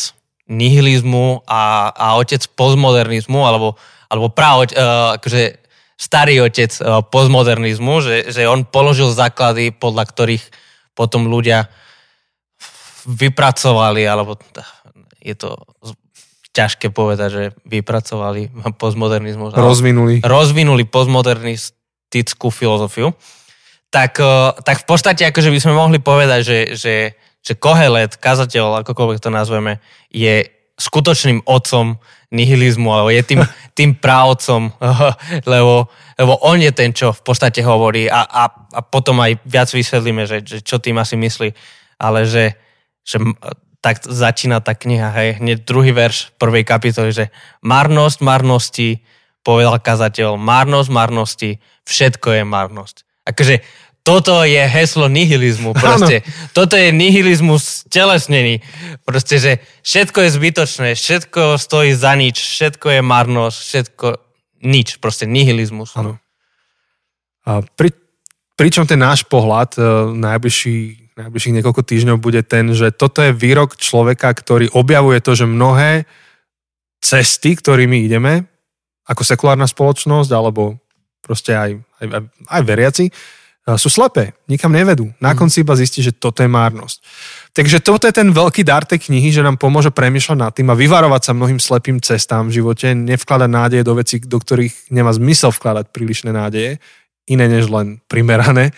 nihilizmu 0.47 1.43
a, 1.43 1.91
a 1.91 2.07
otec 2.19 2.43
postmodernizmu, 2.55 3.43
alebo, 3.43 3.75
alebo 4.07 4.31
práve 4.31 4.71
akože 5.19 5.67
starý 5.97 6.45
otec 6.45 6.71
o, 6.79 7.01
postmodernizmu, 7.01 7.99
že, 8.05 8.15
že 8.29 8.45
on 8.45 8.63
položil 8.63 9.09
základy, 9.09 9.73
podľa 9.73 10.05
ktorých 10.07 10.45
potom 10.93 11.25
ľudia 11.27 11.67
vypracovali, 13.09 14.05
alebo 14.05 14.37
je 15.19 15.35
to 15.35 15.57
ťažké 16.53 16.93
povedať, 16.93 17.29
že 17.29 17.43
vypracovali 17.65 18.53
postmodernizmus. 18.81 19.57
Rozvinuli. 19.57 20.21
rozvinuli 20.21 20.85
postmodernistickú 20.85 22.53
filozofiu, 22.53 23.17
tak, 23.89 24.21
eh, 24.21 24.53
tak 24.61 24.83
v 24.83 24.85
podstate 24.85 25.25
akože 25.29 25.49
by 25.49 25.59
sme 25.59 25.73
mohli 25.73 25.97
povedať, 25.97 26.39
že, 26.45 26.59
že, 26.77 26.95
že 27.47 27.55
Kohelet, 27.55 28.19
kazateľ, 28.19 28.83
akokoľvek 28.83 29.23
to 29.23 29.31
nazveme, 29.31 29.79
je 30.11 30.51
skutočným 30.75 31.47
otcom 31.47 31.95
nihilizmu, 32.27 32.91
alebo 32.91 33.09
je 33.09 33.23
tým, 33.23 33.41
tým 33.79 33.95
právcom, 33.95 34.75
lebo, 35.53 35.87
lebo 36.19 36.33
on 36.43 36.59
je 36.59 36.71
ten, 36.75 36.91
čo 36.91 37.15
v 37.15 37.21
podstate 37.23 37.63
hovorí 37.63 38.11
a, 38.11 38.27
a, 38.27 38.43
a 38.51 38.79
potom 38.83 39.23
aj 39.23 39.39
viac 39.47 39.71
vysvetlíme, 39.71 40.27
že, 40.27 40.43
že 40.43 40.59
čo 40.59 40.83
tým 40.83 40.99
asi 40.99 41.15
myslí, 41.15 41.49
ale 42.03 42.27
že, 42.27 42.59
že 43.07 43.23
tak 43.79 44.03
začína 44.03 44.59
tá 44.59 44.75
kniha, 44.75 45.15
hej, 45.15 45.29
hneď 45.39 45.63
druhý 45.63 45.95
verš 45.95 46.35
prvej 46.35 46.67
kapitoly, 46.67 47.15
že 47.15 47.31
marnosť 47.63 48.19
marnosti, 48.19 48.99
povedal 49.47 49.79
kazateľ, 49.79 50.35
marnosť 50.35 50.89
marnosti, 50.91 51.51
všetko 51.87 52.27
je 52.35 52.43
marnosť. 52.43 53.07
Akože 53.27 53.55
toto 54.07 54.47
je 54.47 54.63
heslo 54.63 55.11
nihilizmu, 55.11 55.75
proste. 55.75 56.23
Toto 56.55 56.79
je 56.79 56.95
nihilizmus 56.95 57.83
telesnený. 57.91 58.63
Proste, 59.03 59.35
že 59.35 59.51
všetko 59.83 60.23
je 60.23 60.29
zbytočné, 60.31 60.89
všetko 60.95 61.59
stojí 61.59 61.91
za 61.91 62.15
nič, 62.15 62.39
všetko 62.39 62.87
je 62.87 63.01
marnosť, 63.03 63.57
všetko 63.59 64.07
nič, 64.63 65.03
proste 65.03 65.27
nihilizmus. 65.27 65.91
Áno. 65.99 66.15
A 67.43 67.59
pri, 67.75 67.91
pričom 68.55 68.87
ten 68.87 69.03
náš 69.03 69.27
pohľad 69.27 69.75
uh, 69.75 70.07
najbližší, 70.15 71.11
najbližších 71.19 71.55
niekoľko 71.59 71.83
týždňov 71.83 72.17
bude 72.23 72.47
ten, 72.47 72.71
že 72.71 72.95
toto 72.95 73.19
je 73.19 73.35
výrok 73.35 73.75
človeka, 73.75 74.31
ktorý 74.31 74.71
objavuje 74.71 75.19
to, 75.19 75.35
že 75.35 75.43
mnohé 75.43 76.07
cesty, 77.03 77.59
ktorými 77.59 78.07
ideme, 78.07 78.47
ako 79.03 79.27
sekulárna 79.27 79.67
spoločnosť, 79.67 80.31
alebo 80.31 80.79
proste 81.19 81.51
aj, 81.59 81.71
aj, 81.99 82.07
aj, 82.07 82.23
aj 82.47 82.61
veriaci, 82.63 83.05
sú 83.75 83.91
slepé, 83.91 84.31
nikam 84.47 84.71
nevedú. 84.71 85.11
Na 85.19 85.35
mhm. 85.35 85.37
konci 85.43 85.67
iba 85.67 85.75
zistí, 85.75 85.99
že 85.99 86.15
toto 86.15 86.39
je 86.39 86.47
márnosť. 86.47 87.03
Takže 87.51 87.83
toto 87.83 88.07
je 88.07 88.15
ten 88.15 88.31
veľký 88.31 88.63
dar 88.63 88.87
tej 88.87 89.11
knihy, 89.11 89.27
že 89.27 89.43
nám 89.43 89.59
pomôže 89.59 89.91
premýšľať 89.91 90.37
nad 90.39 90.55
tým 90.55 90.71
a 90.71 90.79
vyvarovať 90.79 91.21
sa 91.27 91.35
mnohým 91.35 91.59
slepým 91.59 91.99
cestám 91.99 92.47
v 92.47 92.63
živote, 92.63 92.95
nevkladať 92.95 93.49
nádeje 93.51 93.83
do 93.83 93.93
vecí, 93.99 94.23
do 94.23 94.39
ktorých 94.39 94.93
nemá 94.95 95.11
zmysel 95.11 95.51
vkladať 95.51 95.91
prílišné 95.91 96.31
nádeje, 96.31 96.79
iné 97.27 97.45
než 97.51 97.67
len 97.67 97.99
primerané. 98.07 98.71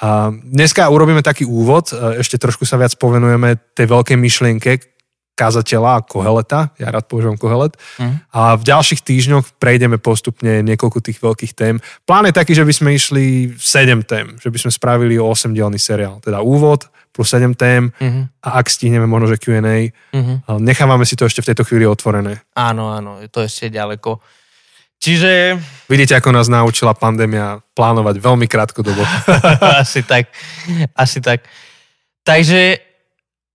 A 0.00 0.32
dneska 0.32 0.88
urobíme 0.88 1.20
taký 1.20 1.44
úvod, 1.44 1.92
ešte 1.92 2.40
trošku 2.40 2.64
sa 2.64 2.80
viac 2.80 2.96
povenujeme 2.96 3.60
tej 3.76 3.86
veľkej 3.88 4.16
myšlienke, 4.16 4.95
kazateľa 5.36 6.00
a 6.00 6.04
Koheleta, 6.04 6.72
ja 6.80 6.88
rád 6.88 7.06
používam 7.12 7.36
Kohelet. 7.36 7.76
Mm. 8.00 8.24
A 8.32 8.56
v 8.56 8.62
ďalších 8.64 9.04
týždňoch 9.04 9.60
prejdeme 9.60 10.00
postupne 10.00 10.64
niekoľko 10.64 10.98
tých 11.04 11.20
veľkých 11.20 11.52
tém. 11.52 11.76
Plán 12.08 12.24
je 12.24 12.34
taký, 12.34 12.56
že 12.56 12.64
by 12.64 12.72
sme 12.72 12.90
išli 12.96 13.52
7 13.52 14.00
tém, 14.08 14.40
že 14.40 14.48
by 14.48 14.58
sme 14.64 14.70
spravili 14.72 15.20
8 15.20 15.52
dielný 15.52 15.76
seriál. 15.76 16.24
Teda 16.24 16.40
úvod 16.40 16.88
plus 17.12 17.28
7 17.32 17.52
tém 17.56 17.92
mm-hmm. 17.92 18.44
a 18.44 18.48
ak 18.60 18.66
stihneme 18.68 19.08
možno, 19.08 19.32
že 19.32 19.40
Q&A. 19.40 19.88
Mm-hmm. 20.12 20.60
Nechávame 20.60 21.08
si 21.08 21.16
to 21.16 21.24
ešte 21.24 21.40
v 21.44 21.48
tejto 21.52 21.64
chvíli 21.64 21.88
otvorené. 21.88 22.44
Áno, 22.52 22.92
áno, 22.92 23.20
to 23.32 23.44
je 23.44 23.48
ešte 23.48 23.72
ďaleko. 23.72 24.20
Čiže... 25.00 25.60
Vidíte, 25.88 26.16
ako 26.16 26.32
nás 26.32 26.48
naučila 26.48 26.96
pandémia 26.96 27.60
plánovať 27.76 28.16
veľmi 28.20 28.48
krátko 28.48 28.80
dobu. 28.84 29.04
asi 29.84 30.00
tak, 30.04 30.32
asi 30.96 31.20
tak. 31.20 31.44
Takže 32.24 32.80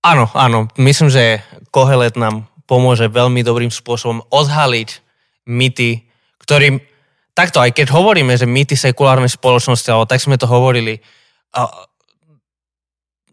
áno, 0.05 0.29
áno, 0.33 0.69
myslím, 0.79 1.09
že 1.13 1.45
Kohelet 1.71 2.19
nám 2.19 2.51
pomôže 2.67 3.07
veľmi 3.07 3.43
dobrým 3.43 3.71
spôsobom 3.71 4.23
odhaliť 4.27 4.89
mýty, 5.47 6.07
ktorým 6.43 6.79
takto, 7.31 7.63
aj 7.63 7.71
keď 7.75 7.91
hovoríme, 7.91 8.35
že 8.35 8.47
mýty 8.47 8.75
sekulárnej 8.75 9.31
spoločnosti, 9.31 9.87
alebo 9.89 10.07
tak 10.07 10.19
sme 10.19 10.35
to 10.35 10.47
hovorili, 10.47 10.99
a 11.51 11.67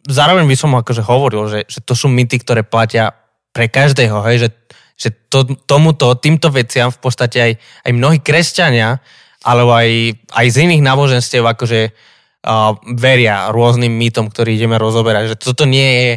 zároveň 0.06 0.48
by 0.48 0.56
som 0.58 0.74
akože 0.74 1.02
hovoril, 1.04 1.46
že, 1.46 1.60
že 1.68 1.78
to 1.84 1.94
sú 1.94 2.10
mýty, 2.10 2.40
ktoré 2.40 2.64
platia 2.64 3.14
pre 3.52 3.68
každého, 3.68 4.22
hej, 4.26 4.46
že, 4.46 4.48
že 4.94 5.08
to, 5.30 5.44
tomuto, 5.66 6.14
týmto 6.18 6.50
veciam 6.50 6.90
v 6.90 6.98
podstate 6.98 7.38
aj, 7.38 7.52
aj 7.86 7.92
mnohí 7.94 8.18
kresťania, 8.18 8.98
alebo 9.46 9.70
aj, 9.70 10.18
aj 10.34 10.46
z 10.50 10.56
iných 10.66 10.82
náboženstiev 10.82 11.46
akože 11.46 11.80
uh, 11.90 12.74
veria 12.98 13.54
rôznym 13.54 13.90
mýtom, 13.94 14.34
ktorý 14.34 14.58
ideme 14.58 14.74
rozoberať. 14.74 15.34
Že 15.34 15.36
toto 15.38 15.62
nie 15.62 15.86
je 15.86 16.12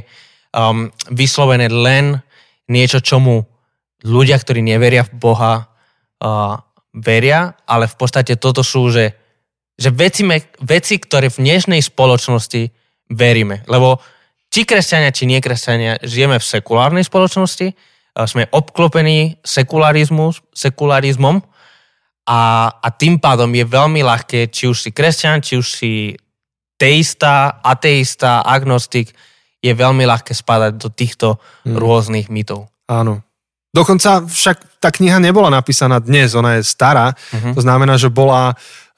um, 0.56 0.92
vyslovené 1.12 1.68
len 1.72 2.20
niečo, 2.72 3.00
čomu 3.04 3.44
ľudia, 4.04 4.40
ktorí 4.40 4.64
neveria 4.64 5.04
v 5.08 5.14
Boha, 5.18 5.54
uh, 5.64 6.58
veria, 6.92 7.56
ale 7.68 7.88
v 7.88 7.96
podstate 7.96 8.36
toto 8.36 8.64
sú, 8.64 8.92
že, 8.92 9.16
že 9.80 9.90
veci, 9.92 10.28
veci, 10.60 10.96
ktoré 11.00 11.32
v 11.32 11.42
dnešnej 11.48 11.82
spoločnosti 11.84 12.72
veríme. 13.12 13.64
Lebo 13.68 14.00
či 14.52 14.68
kresťania, 14.68 15.16
či 15.16 15.28
nekresťania, 15.32 16.04
žijeme 16.04 16.36
v 16.40 16.46
sekulárnej 16.46 17.08
spoločnosti, 17.08 17.68
uh, 17.72 18.28
sme 18.28 18.52
obklopení 18.52 19.40
sekularizmom 19.44 21.38
a, 22.28 22.42
a 22.70 22.88
tým 22.94 23.18
pádom 23.18 23.50
je 23.52 23.66
veľmi 23.66 24.02
ľahké, 24.06 24.52
či 24.54 24.70
už 24.70 24.78
si 24.88 24.90
kresťan, 24.94 25.42
či 25.42 25.58
už 25.58 25.68
si 25.68 26.16
teista, 26.78 27.62
ateista, 27.62 28.42
agnostik, 28.42 29.14
je 29.62 29.72
veľmi 29.72 30.04
ľahké 30.04 30.34
spadať 30.34 30.74
do 30.82 30.90
týchto 30.90 31.38
hmm. 31.38 31.78
rôznych 31.78 32.28
mytov. 32.34 32.68
Áno. 32.90 33.22
Dokonca 33.72 34.28
však 34.28 34.84
tá 34.84 34.92
kniha 34.92 35.22
nebola 35.22 35.48
napísaná 35.48 36.04
dnes, 36.04 36.36
ona 36.36 36.60
je 36.60 36.68
stará. 36.68 37.16
Uh-huh. 37.32 37.56
To 37.56 37.62
znamená, 37.64 37.96
že 37.96 38.12
bola 38.12 38.52
e, 38.52 38.56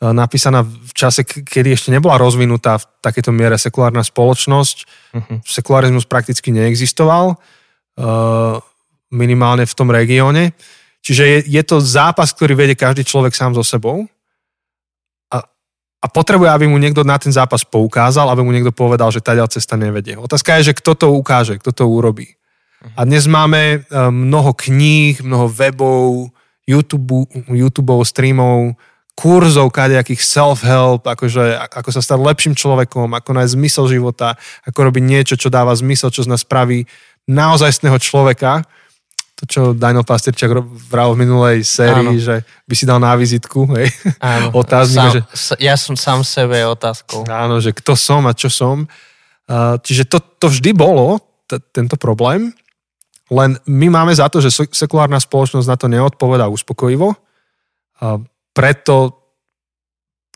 napísaná 0.10 0.66
v 0.66 0.94
čase, 0.98 1.22
kedy 1.22 1.78
ešte 1.78 1.94
nebola 1.94 2.18
rozvinutá 2.18 2.82
v 2.82 2.90
takéto 2.98 3.30
miere 3.30 3.62
sekulárna 3.62 4.02
spoločnosť. 4.02 4.78
Uh-huh. 5.14 5.38
Sekularizmus 5.46 6.10
prakticky 6.10 6.50
neexistoval, 6.50 7.38
uh, 7.38 8.58
minimálne 9.14 9.70
v 9.70 9.78
tom 9.78 9.94
regióne. 9.94 10.58
Čiže 11.06 11.24
je, 11.28 11.40
je 11.54 11.62
to 11.62 11.78
zápas, 11.78 12.34
ktorý 12.34 12.58
vedie 12.58 12.74
každý 12.74 13.06
človek 13.06 13.38
sám 13.38 13.54
so 13.54 13.62
sebou 13.62 14.10
a 16.04 16.06
potrebuje, 16.12 16.52
aby 16.52 16.66
mu 16.68 16.76
niekto 16.76 17.08
na 17.08 17.16
ten 17.16 17.32
zápas 17.32 17.64
poukázal, 17.64 18.28
aby 18.28 18.44
mu 18.44 18.52
niekto 18.52 18.76
povedal, 18.76 19.08
že 19.08 19.24
tá 19.24 19.32
cesta 19.48 19.80
nevedie. 19.80 20.20
Otázka 20.20 20.60
je, 20.60 20.76
že 20.76 20.78
kto 20.78 21.00
to 21.00 21.08
ukáže, 21.16 21.56
kto 21.64 21.72
to 21.72 21.88
urobí. 21.88 22.36
A 23.00 23.08
dnes 23.08 23.24
máme 23.32 23.80
eh, 23.80 23.82
mnoho 24.12 24.52
kníh, 24.52 25.24
mnoho 25.24 25.48
webov, 25.48 26.36
YouTube, 26.68 27.32
YouTube 27.48 28.04
streamov, 28.04 28.76
kurzov 29.16 29.72
kadejakých 29.72 30.20
self-help, 30.20 31.06
akože, 31.06 31.60
ako 31.60 31.90
sa 31.94 32.02
stať 32.02 32.20
lepším 32.20 32.56
človekom, 32.58 33.08
ako 33.14 33.30
nájsť 33.40 33.56
zmysel 33.56 33.86
života, 33.88 34.36
ako 34.68 34.90
robiť 34.90 35.04
niečo, 35.06 35.36
čo 35.38 35.54
dáva 35.54 35.72
zmysel, 35.76 36.10
čo 36.10 36.26
z 36.26 36.32
nás 36.32 36.42
spraví 36.44 36.90
naozajstného 37.30 37.96
človeka 38.02 38.68
to, 39.44 39.46
čo 39.52 39.62
Daniel 39.76 40.08
Pastierčak 40.08 40.56
vral 40.88 41.12
v 41.12 41.28
minulej 41.28 41.68
sérii, 41.68 42.16
Áno. 42.16 42.24
že 42.24 42.48
by 42.64 42.74
si 42.80 42.88
dal 42.88 43.04
na 43.04 43.12
vizitku, 43.20 43.68
hej, 43.76 43.92
Áno. 44.24 44.56
otáznik. 44.64 45.04
Sám, 45.04 45.12
že, 45.12 45.22
ja 45.60 45.76
som 45.76 46.00
sám 46.00 46.24
sebe 46.24 46.64
otázkou. 46.64 47.28
Áno, 47.28 47.60
že 47.60 47.76
kto 47.76 48.00
som 48.00 48.24
a 48.24 48.32
čo 48.32 48.48
som. 48.48 48.88
Čiže 49.84 50.08
to, 50.08 50.24
to 50.40 50.48
vždy 50.48 50.72
bolo, 50.72 51.20
t- 51.52 51.60
tento 51.76 52.00
problém, 52.00 52.56
len 53.28 53.60
my 53.68 53.88
máme 53.92 54.16
za 54.16 54.32
to, 54.32 54.40
že 54.40 54.72
sekulárna 54.72 55.20
spoločnosť 55.20 55.68
na 55.68 55.76
to 55.76 55.92
neodpovedá 55.92 56.48
uspokojivo. 56.48 57.12
Preto 58.56 58.96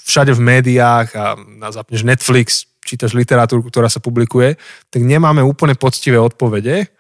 všade 0.03 0.35
v 0.35 0.41
médiách 0.43 1.07
a 1.15 1.39
na 1.39 1.71
zapneš 1.71 2.03
Netflix, 2.03 2.67
čítaš 2.83 3.15
literatúru, 3.15 3.63
ktorá 3.67 3.87
sa 3.87 4.03
publikuje, 4.03 4.59
tak 4.91 5.03
nemáme 5.03 5.43
úplne 5.43 5.75
poctivé 5.75 6.19
odpovede, 6.19 6.91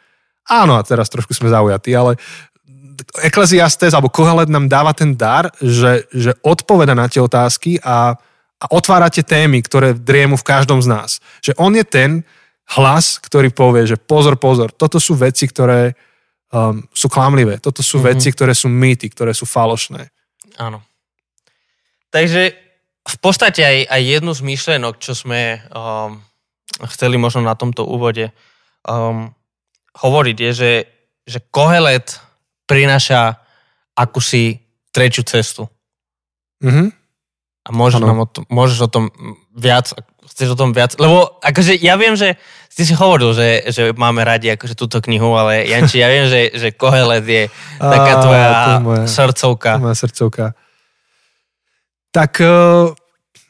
Áno, 0.47 0.79
a 0.79 0.81
teraz 0.83 1.11
trošku 1.11 1.35
sme 1.35 1.51
zaujatí, 1.51 1.91
ale 1.91 2.15
Ecclesiastes 3.21 3.93
alebo 3.93 4.09
Kohelet 4.09 4.49
nám 4.49 4.71
dáva 4.71 4.91
ten 4.95 5.13
dar, 5.13 5.53
že, 5.61 6.09
že 6.09 6.33
odpoveda 6.41 6.97
na 6.97 7.05
tie 7.05 7.21
otázky 7.21 7.77
a, 7.83 8.17
a 8.57 8.65
otvára 8.73 9.11
tie 9.13 9.21
témy, 9.21 9.61
ktoré 9.61 9.93
driemu 9.93 10.39
v 10.39 10.47
každom 10.47 10.81
z 10.81 10.87
nás. 10.89 11.09
Že 11.45 11.53
on 11.61 11.71
je 11.77 11.85
ten 11.85 12.11
hlas, 12.77 13.21
ktorý 13.21 13.53
povie, 13.53 13.87
že 13.87 13.95
pozor, 13.95 14.35
pozor, 14.35 14.73
toto 14.73 14.99
sú 14.99 15.15
veci, 15.15 15.47
ktoré 15.47 15.95
um, 16.51 16.83
sú 16.91 17.07
klamlivé, 17.07 17.61
toto 17.61 17.79
sú 17.79 18.01
mm-hmm. 18.01 18.11
veci, 18.11 18.27
ktoré 18.33 18.53
sú 18.57 18.67
mýty, 18.67 19.07
ktoré 19.13 19.31
sú 19.31 19.47
falošné. 19.47 20.09
Áno. 20.59 20.83
Takže 22.11 22.55
v 23.07 23.17
podstate 23.23 23.63
aj, 23.63 23.77
aj 23.87 24.01
jednu 24.03 24.31
z 24.35 24.41
myšlenok, 24.43 24.99
čo 24.99 25.15
sme 25.15 25.63
um, 25.71 26.19
chceli 26.91 27.15
možno 27.15 27.45
na 27.45 27.55
tomto 27.55 27.87
úvode 27.87 28.35
um, 28.83 29.31
hovoriť, 29.97 30.37
je, 30.37 30.51
že, 30.53 30.71
že 31.25 31.39
Kohelet 31.49 32.21
prináša 32.69 33.41
akúsi 33.97 34.61
trečiu 34.93 35.25
cestu. 35.25 35.65
Mm-hmm. 36.61 36.87
A 37.67 37.69
môžeš, 37.75 37.99
nám 37.99 38.23
o 38.23 38.27
tom, 38.29 38.43
môžeš 38.47 38.79
o 38.85 38.89
tom 38.89 39.05
viac, 39.51 39.91
chceš 40.31 40.55
o 40.55 40.59
tom 40.59 40.71
viac, 40.71 40.95
lebo 40.95 41.41
akože 41.43 41.75
ja 41.83 41.99
viem, 41.99 42.15
že 42.15 42.39
ty 42.71 42.85
si 42.85 42.93
hovoril, 42.93 43.33
že, 43.33 43.67
že 43.73 43.83
máme 43.91 44.23
radi 44.23 44.53
akože 44.53 44.77
túto 44.77 45.01
knihu, 45.03 45.33
ale 45.35 45.65
Janči, 45.67 45.99
ja 45.99 46.07
viem, 46.07 46.29
že, 46.29 46.53
že 46.53 46.69
Kohelet 46.71 47.25
je 47.25 47.43
taká 47.81 48.13
tvoja 48.21 48.49
moja, 48.79 49.03
srdcovka. 49.09 49.81
To 49.81 49.83
moja 49.83 49.97
srdcovka. 49.97 50.45
Tak 52.13 52.31
uh, 52.39 52.93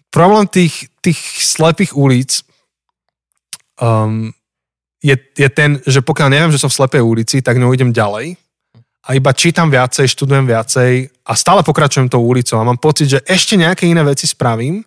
problém 0.09 0.47
tých, 0.49 0.89
tých 1.03 1.19
slepých 1.43 1.93
ulic 1.93 2.41
um, 3.77 4.33
je, 5.07 5.15
je 5.15 5.49
ten, 5.49 5.79
že 5.87 6.03
pokiaľ 6.03 6.27
neviem, 6.27 6.51
že 6.51 6.59
som 6.59 6.67
v 6.67 6.83
slepej 6.83 7.03
ulici, 7.03 7.39
tak 7.39 7.55
idem 7.55 7.95
ďalej 7.95 8.35
a 9.07 9.15
iba 9.15 9.31
čítam 9.31 9.71
viacej, 9.71 10.11
študujem 10.11 10.43
viacej 10.43 10.91
a 11.23 11.31
stále 11.31 11.63
pokračujem 11.63 12.11
tou 12.11 12.27
ulicou 12.27 12.59
a 12.59 12.67
mám 12.67 12.75
pocit, 12.75 13.07
že 13.07 13.19
ešte 13.23 13.55
nejaké 13.55 13.87
iné 13.87 14.03
veci 14.03 14.27
spravím, 14.27 14.83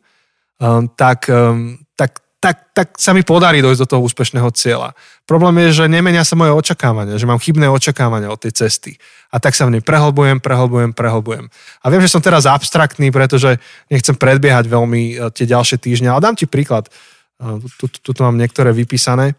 um, 0.61 0.85
tak, 0.93 1.25
um, 1.33 1.81
tak, 1.97 2.21
tak, 2.37 2.57
tak 2.77 2.89
sa 3.01 3.17
mi 3.17 3.25
podarí 3.25 3.65
dojsť 3.65 3.81
do 3.81 3.89
toho 3.97 4.05
úspešného 4.05 4.53
cieľa. 4.53 4.93
Problém 5.25 5.57
je, 5.65 5.81
že 5.81 5.85
nemenia 5.89 6.21
sa 6.21 6.37
moje 6.37 6.53
očakávania, 6.53 7.17
že 7.17 7.25
mám 7.25 7.41
chybné 7.41 7.73
očakávania 7.73 8.29
od 8.29 8.45
tej 8.45 8.61
cesty. 8.61 9.01
A 9.33 9.41
tak 9.41 9.57
sa 9.57 9.65
v 9.65 9.81
nej 9.81 9.83
prehlbujem, 9.85 10.37
prehlbujem, 10.37 10.93
prehlbujem. 10.93 11.49
A 11.81 11.87
viem, 11.89 12.05
že 12.05 12.13
som 12.13 12.21
teraz 12.21 12.45
abstraktný, 12.45 13.09
pretože 13.09 13.57
nechcem 13.89 14.13
predbiehať 14.13 14.69
veľmi 14.69 15.03
uh, 15.17 15.33
tie 15.33 15.49
ďalšie 15.49 15.81
týždne, 15.81 16.13
ale 16.13 16.21
dám 16.21 16.37
ti 16.37 16.45
príklad. 16.45 16.93
Uh, 17.41 17.57
tu, 17.81 17.89
tu, 17.89 18.13
tu 18.13 18.21
mám 18.21 18.37
niektoré 18.37 18.69
vypísané. 18.77 19.33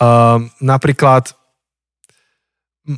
Uh, 0.00 0.48
napríklad 0.64 1.36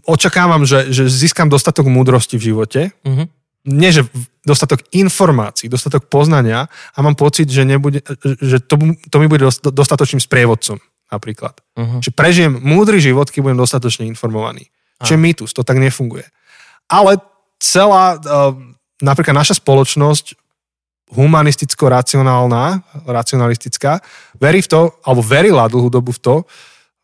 očakávam, 0.06 0.62
že, 0.62 0.94
že 0.94 1.11
získam 1.11 1.50
dostatok 1.50 1.90
múdrosti 1.90 2.38
v 2.38 2.54
živote, 2.54 2.80
uh-huh. 3.02 3.26
nie 3.66 3.90
že 3.90 4.06
dostatok 4.47 4.87
informácií, 4.94 5.66
dostatok 5.66 6.06
poznania 6.06 6.71
a 6.94 6.99
mám 7.02 7.18
pocit, 7.18 7.50
že, 7.50 7.66
nebude, 7.66 8.06
že 8.23 8.62
to, 8.62 8.78
to 9.11 9.16
mi 9.18 9.26
bude 9.26 9.50
dostatočným 9.61 10.23
sprievodcom 10.23 10.78
napríklad. 11.12 11.59
Uh-huh. 11.76 12.00
Že 12.00 12.11
prežijem 12.14 12.52
múdry 12.56 13.02
život, 13.02 13.28
keď 13.28 13.50
budem 13.50 13.61
dostatočne 13.61 14.09
informovaný. 14.09 14.73
Čo 15.02 15.18
je 15.18 15.21
mýtus, 15.21 15.50
to 15.50 15.66
tak 15.66 15.82
nefunguje. 15.82 16.25
Ale 16.87 17.18
celá, 17.59 18.14
uh, 18.23 18.54
napríklad 19.02 19.35
naša 19.35 19.59
spoločnosť 19.59 20.38
humanisticko-racionálna, 21.12 22.80
racionalistická, 23.04 24.00
verí 24.40 24.64
v 24.64 24.71
to, 24.71 24.80
alebo 25.04 25.21
verila 25.21 25.68
dlhú 25.68 25.92
dobu 25.92 26.14
v 26.16 26.23
to, 26.23 26.35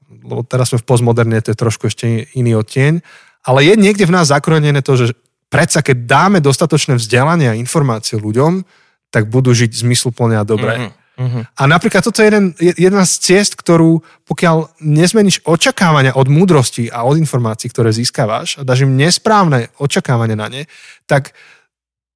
lebo 0.09 0.43
teraz 0.45 0.73
sme 0.73 0.81
v 0.81 0.89
postmoderne, 0.89 1.45
to 1.45 1.53
je 1.53 1.59
trošku 1.59 1.93
ešte 1.93 2.29
iný 2.33 2.57
odtieň, 2.59 3.01
ale 3.45 3.65
je 3.65 3.75
niekde 3.77 4.09
v 4.09 4.15
nás 4.17 4.33
zakrojené 4.33 4.81
to, 4.81 4.97
že 4.97 5.17
predsa 5.49 5.85
keď 5.85 5.97
dáme 6.05 6.39
dostatočné 6.41 6.97
vzdelanie 6.97 7.49
a 7.49 7.59
informácie 7.59 8.21
ľuďom, 8.21 8.65
tak 9.09 9.33
budú 9.33 9.57
žiť 9.57 9.85
zmysluplne 9.85 10.37
a 10.37 10.45
dobre. 10.45 10.93
Mm-hmm. 11.19 11.45
A 11.59 11.63
napríklad 11.67 12.05
toto 12.05 12.23
je 12.23 12.31
jeden, 12.31 12.55
jedna 12.61 13.03
z 13.03 13.13
ciest, 13.19 13.59
ktorú 13.59 14.07
pokiaľ 14.23 14.79
nezmeníš 14.79 15.43
očakávania 15.43 16.15
od 16.15 16.31
múdrosti 16.31 16.87
a 16.95 17.03
od 17.03 17.19
informácií, 17.19 17.67
ktoré 17.75 17.91
získavaš 17.91 18.61
a 18.61 18.63
dáš 18.63 18.87
im 18.87 18.95
nesprávne 18.95 19.67
očakávania 19.83 20.39
na 20.39 20.47
ne, 20.47 20.63
tak, 21.11 21.35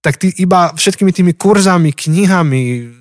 tak 0.07 0.23
ty 0.23 0.31
iba 0.39 0.71
všetkými 0.79 1.11
tými 1.11 1.33
kurzami, 1.35 1.91
knihami, 1.91 2.95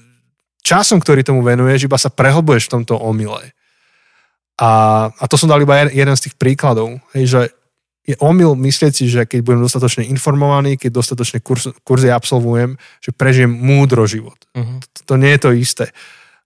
časom, 0.65 0.97
ktorý 0.97 1.21
tomu 1.21 1.45
venuješ, 1.45 1.85
iba 1.85 2.01
sa 2.01 2.09
prehlbuješ 2.09 2.65
v 2.65 2.73
tomto 2.81 2.97
omyle. 2.97 3.53
A, 4.61 4.69
a 5.09 5.23
to 5.25 5.41
som 5.41 5.49
dal 5.49 5.57
iba 5.57 5.89
jeden 5.89 6.13
z 6.13 6.29
tých 6.29 6.35
príkladov, 6.37 7.01
hej, 7.17 7.25
že 7.25 7.41
je 8.05 8.17
omyl 8.17 8.57
myslieť 8.57 8.93
si, 8.93 9.05
že 9.09 9.29
keď 9.29 9.45
budem 9.45 9.61
dostatočne 9.61 10.09
informovaný, 10.09 10.77
keď 10.77 11.01
dostatočne 11.01 11.39
kurz, 11.41 11.69
kurzy 11.85 12.09
absolvujem, 12.09 12.77
že 12.97 13.13
prežijem 13.13 13.49
múdro 13.49 14.09
život. 14.09 14.37
Uh-huh. 14.57 14.81
To, 14.81 14.99
to 15.05 15.13
nie 15.21 15.31
je 15.37 15.41
to 15.41 15.49
isté. 15.53 15.85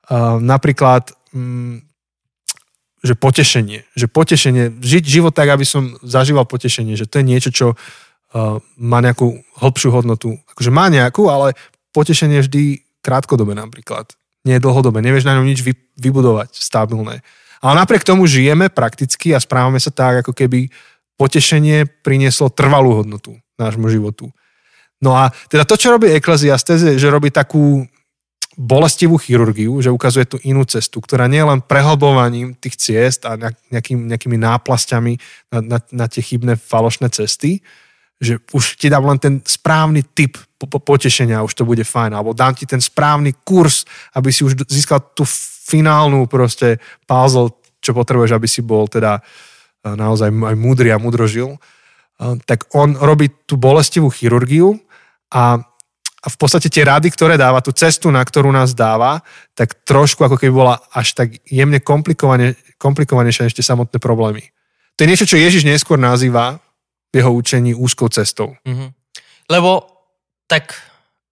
Uh, 0.06 0.38
napríklad, 0.44 1.16
um, 1.32 1.80
že 3.00 3.16
potešenie. 3.16 3.88
Že 3.96 4.08
potešenie, 4.12 4.64
žiť 4.84 5.04
život 5.08 5.32
tak, 5.32 5.48
aby 5.48 5.64
som 5.64 5.96
zažíval 6.04 6.44
potešenie, 6.44 7.00
že 7.00 7.08
to 7.08 7.24
je 7.24 7.26
niečo, 7.26 7.50
čo 7.56 7.68
uh, 7.72 8.60
má 8.76 9.00
nejakú 9.00 9.40
hĺbšiu 9.56 9.96
hodnotu. 9.96 10.36
Akože 10.56 10.72
má 10.76 10.92
nejakú, 10.92 11.32
ale 11.32 11.56
potešenie 11.96 12.44
vždy 12.44 12.84
krátkodobé 13.00 13.56
napríklad. 13.56 14.12
Nie 14.44 14.60
je 14.60 14.66
dlhodobé. 14.68 15.00
Nevieš 15.00 15.24
na 15.24 15.40
ňom 15.40 15.48
nič 15.48 15.64
vy, 15.64 15.74
vybudovať 15.98 16.52
stabilné. 16.52 17.24
Ale 17.66 17.82
napriek 17.82 18.06
tomu 18.06 18.30
žijeme 18.30 18.70
prakticky 18.70 19.34
a 19.34 19.42
správame 19.42 19.82
sa 19.82 19.90
tak, 19.90 20.22
ako 20.22 20.38
keby 20.38 20.70
potešenie 21.18 21.90
prinieslo 22.06 22.54
trvalú 22.54 23.02
hodnotu 23.02 23.34
nášmu 23.58 23.90
životu. 23.90 24.30
No 25.02 25.18
a 25.18 25.34
teda 25.50 25.66
to, 25.66 25.74
čo 25.74 25.98
robí 25.98 26.14
Ecclesiastes, 26.14 26.86
je, 26.86 26.94
že 27.02 27.10
robí 27.10 27.34
takú 27.34 27.82
bolestivú 28.56 29.20
chirurgiu, 29.20 29.82
že 29.82 29.92
ukazuje 29.92 30.30
tú 30.30 30.38
inú 30.46 30.64
cestu, 30.64 31.02
ktorá 31.04 31.26
nie 31.28 31.42
je 31.42 31.50
len 31.52 31.60
prehlbovaním 31.60 32.56
tých 32.56 32.80
ciest 32.80 33.28
a 33.28 33.36
nejakým, 33.74 34.14
nejakými 34.14 34.38
náplasťami 34.40 35.14
na, 35.52 35.60
na, 35.60 35.78
na 35.92 36.06
tie 36.08 36.24
chybné 36.24 36.56
falošné 36.56 37.12
cesty, 37.12 37.60
že 38.22 38.40
už 38.56 38.80
ti 38.80 38.88
dám 38.88 39.04
len 39.12 39.20
ten 39.20 39.44
správny 39.44 40.08
typ 40.16 40.40
po, 40.56 40.72
po, 40.72 40.80
potešenia, 40.80 41.44
už 41.44 41.52
to 41.52 41.68
bude 41.68 41.84
fajn, 41.84 42.16
alebo 42.16 42.32
dám 42.32 42.56
ti 42.56 42.64
ten 42.64 42.80
správny 42.80 43.36
kurz, 43.44 43.84
aby 44.16 44.32
si 44.32 44.48
už 44.48 44.56
získal 44.72 45.04
tú 45.12 45.28
finálnu 45.66 46.30
proste 46.30 46.78
puzzle, 47.10 47.50
čo 47.82 47.98
potrebuješ, 47.98 48.38
aby 48.38 48.46
si 48.46 48.62
bol 48.62 48.86
teda 48.86 49.18
uh, 49.18 49.98
naozaj 49.98 50.30
aj 50.30 50.56
múdry 50.56 50.94
a 50.94 51.02
múdro 51.02 51.26
žil, 51.26 51.58
tak 52.48 52.72
on 52.72 52.96
robí 52.96 53.28
tú 53.44 53.60
bolestivú 53.60 54.08
chirurgiu 54.08 54.80
a, 55.36 55.60
a 56.24 56.28
v 56.32 56.38
podstate 56.40 56.72
tie 56.72 56.88
rady, 56.88 57.12
ktoré 57.12 57.36
dáva, 57.36 57.60
tú 57.60 57.76
cestu, 57.76 58.08
na 58.08 58.24
ktorú 58.24 58.56
nás 58.56 58.72
dáva, 58.72 59.20
tak 59.52 59.84
trošku 59.84 60.24
ako 60.24 60.40
keby 60.40 60.54
bola 60.56 60.80
až 60.96 61.12
tak 61.12 61.36
jemne 61.44 61.84
komplikované, 61.84 62.56
komplikovanejšie 62.80 63.52
ešte 63.52 63.68
samotné 63.68 64.00
problémy. 64.00 64.48
To 64.96 65.04
je 65.04 65.12
niečo, 65.12 65.28
čo 65.28 65.36
Ježiš 65.36 65.68
neskôr 65.68 66.00
nazýva 66.00 66.64
v 67.12 67.20
jeho 67.20 67.36
učení 67.36 67.76
úzkou 67.76 68.08
cestou. 68.08 68.56
Mm-hmm. 68.64 68.90
Lebo 69.52 69.84
tak 70.48 70.72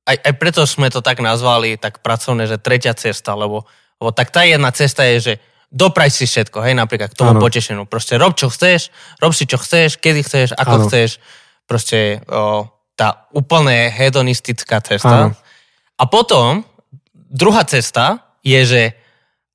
aj, 0.03 0.19
aj 0.19 0.33
preto 0.35 0.67
sme 0.67 0.91
to 0.91 0.99
tak 0.99 1.23
nazvali, 1.23 1.79
tak 1.79 2.03
pracovné, 2.03 2.43
že 2.43 2.59
tretia 2.59 2.91
cesta, 2.91 3.39
lebo, 3.39 3.63
lebo 4.03 4.11
tak 4.11 4.35
tá 4.35 4.43
jedna 4.43 4.67
cesta 4.75 5.07
je, 5.07 5.15
že 5.31 5.33
dopraj 5.71 6.11
si 6.11 6.27
všetko, 6.27 6.59
hej, 6.59 6.75
napríklad 6.75 7.15
k 7.15 7.17
tomu 7.23 7.39
ano. 7.39 7.39
potešeniu. 7.39 7.87
Proste 7.87 8.19
rob, 8.19 8.35
čo 8.35 8.51
chceš, 8.51 8.91
rob 9.23 9.31
si, 9.31 9.47
čo 9.47 9.55
chceš, 9.55 9.95
kedy 10.03 10.27
chceš, 10.27 10.51
ako 10.59 10.75
ano. 10.75 10.85
chceš. 10.91 11.23
Proste 11.63 12.19
o, 12.27 12.67
tá 12.99 13.31
úplne 13.31 13.87
hedonistická 13.87 14.83
cesta. 14.83 15.31
Ano. 15.31 15.39
A 15.95 16.03
potom 16.11 16.67
druhá 17.15 17.63
cesta 17.63 18.35
je, 18.43 18.59
že 18.67 18.81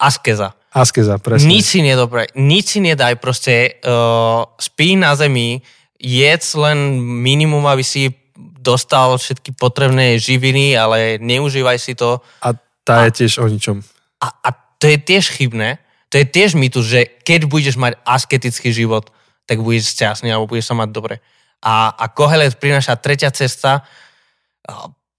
askeza. 0.00 0.56
Askeza, 0.72 1.20
presne. 1.20 1.44
Nič 1.44 1.76
si 1.76 1.80
nedopraj, 1.84 2.32
nič 2.34 2.76
si 2.76 2.80
nedaj, 2.80 3.20
proste 3.20 3.78
uh, 3.84 4.48
spí 4.56 4.96
na 4.96 5.12
zemi, 5.12 5.60
jedz 6.00 6.56
len 6.56 6.98
minimum, 7.02 7.68
aby 7.68 7.84
si 7.84 8.16
dostal 8.58 9.16
všetky 9.16 9.54
potrebné 9.56 10.18
živiny, 10.18 10.76
ale 10.76 11.18
neužívaj 11.18 11.78
si 11.78 11.94
to. 11.94 12.20
A 12.42 12.54
tá 12.84 13.02
a, 13.02 13.10
je 13.10 13.24
tiež 13.24 13.42
o 13.42 13.46
ničom. 13.48 13.80
A, 14.18 14.28
a 14.30 14.48
to 14.78 14.90
je 14.90 14.98
tiež 14.98 15.30
chybné, 15.34 15.78
to 16.08 16.18
je 16.18 16.26
tiež 16.26 16.56
mýtus, 16.56 16.88
že 16.88 17.00
keď 17.22 17.46
budeš 17.46 17.76
mať 17.76 18.00
asketický 18.02 18.72
život, 18.72 19.12
tak 19.44 19.60
budeš 19.60 19.96
šťastný 19.96 20.32
alebo 20.32 20.56
budeš 20.56 20.72
sa 20.72 20.76
mať 20.76 20.88
dobre. 20.92 21.14
A, 21.60 21.92
a 21.92 22.04
Kohelet 22.08 22.56
prináša 22.56 22.96
tretia 22.96 23.32
cesta, 23.34 23.82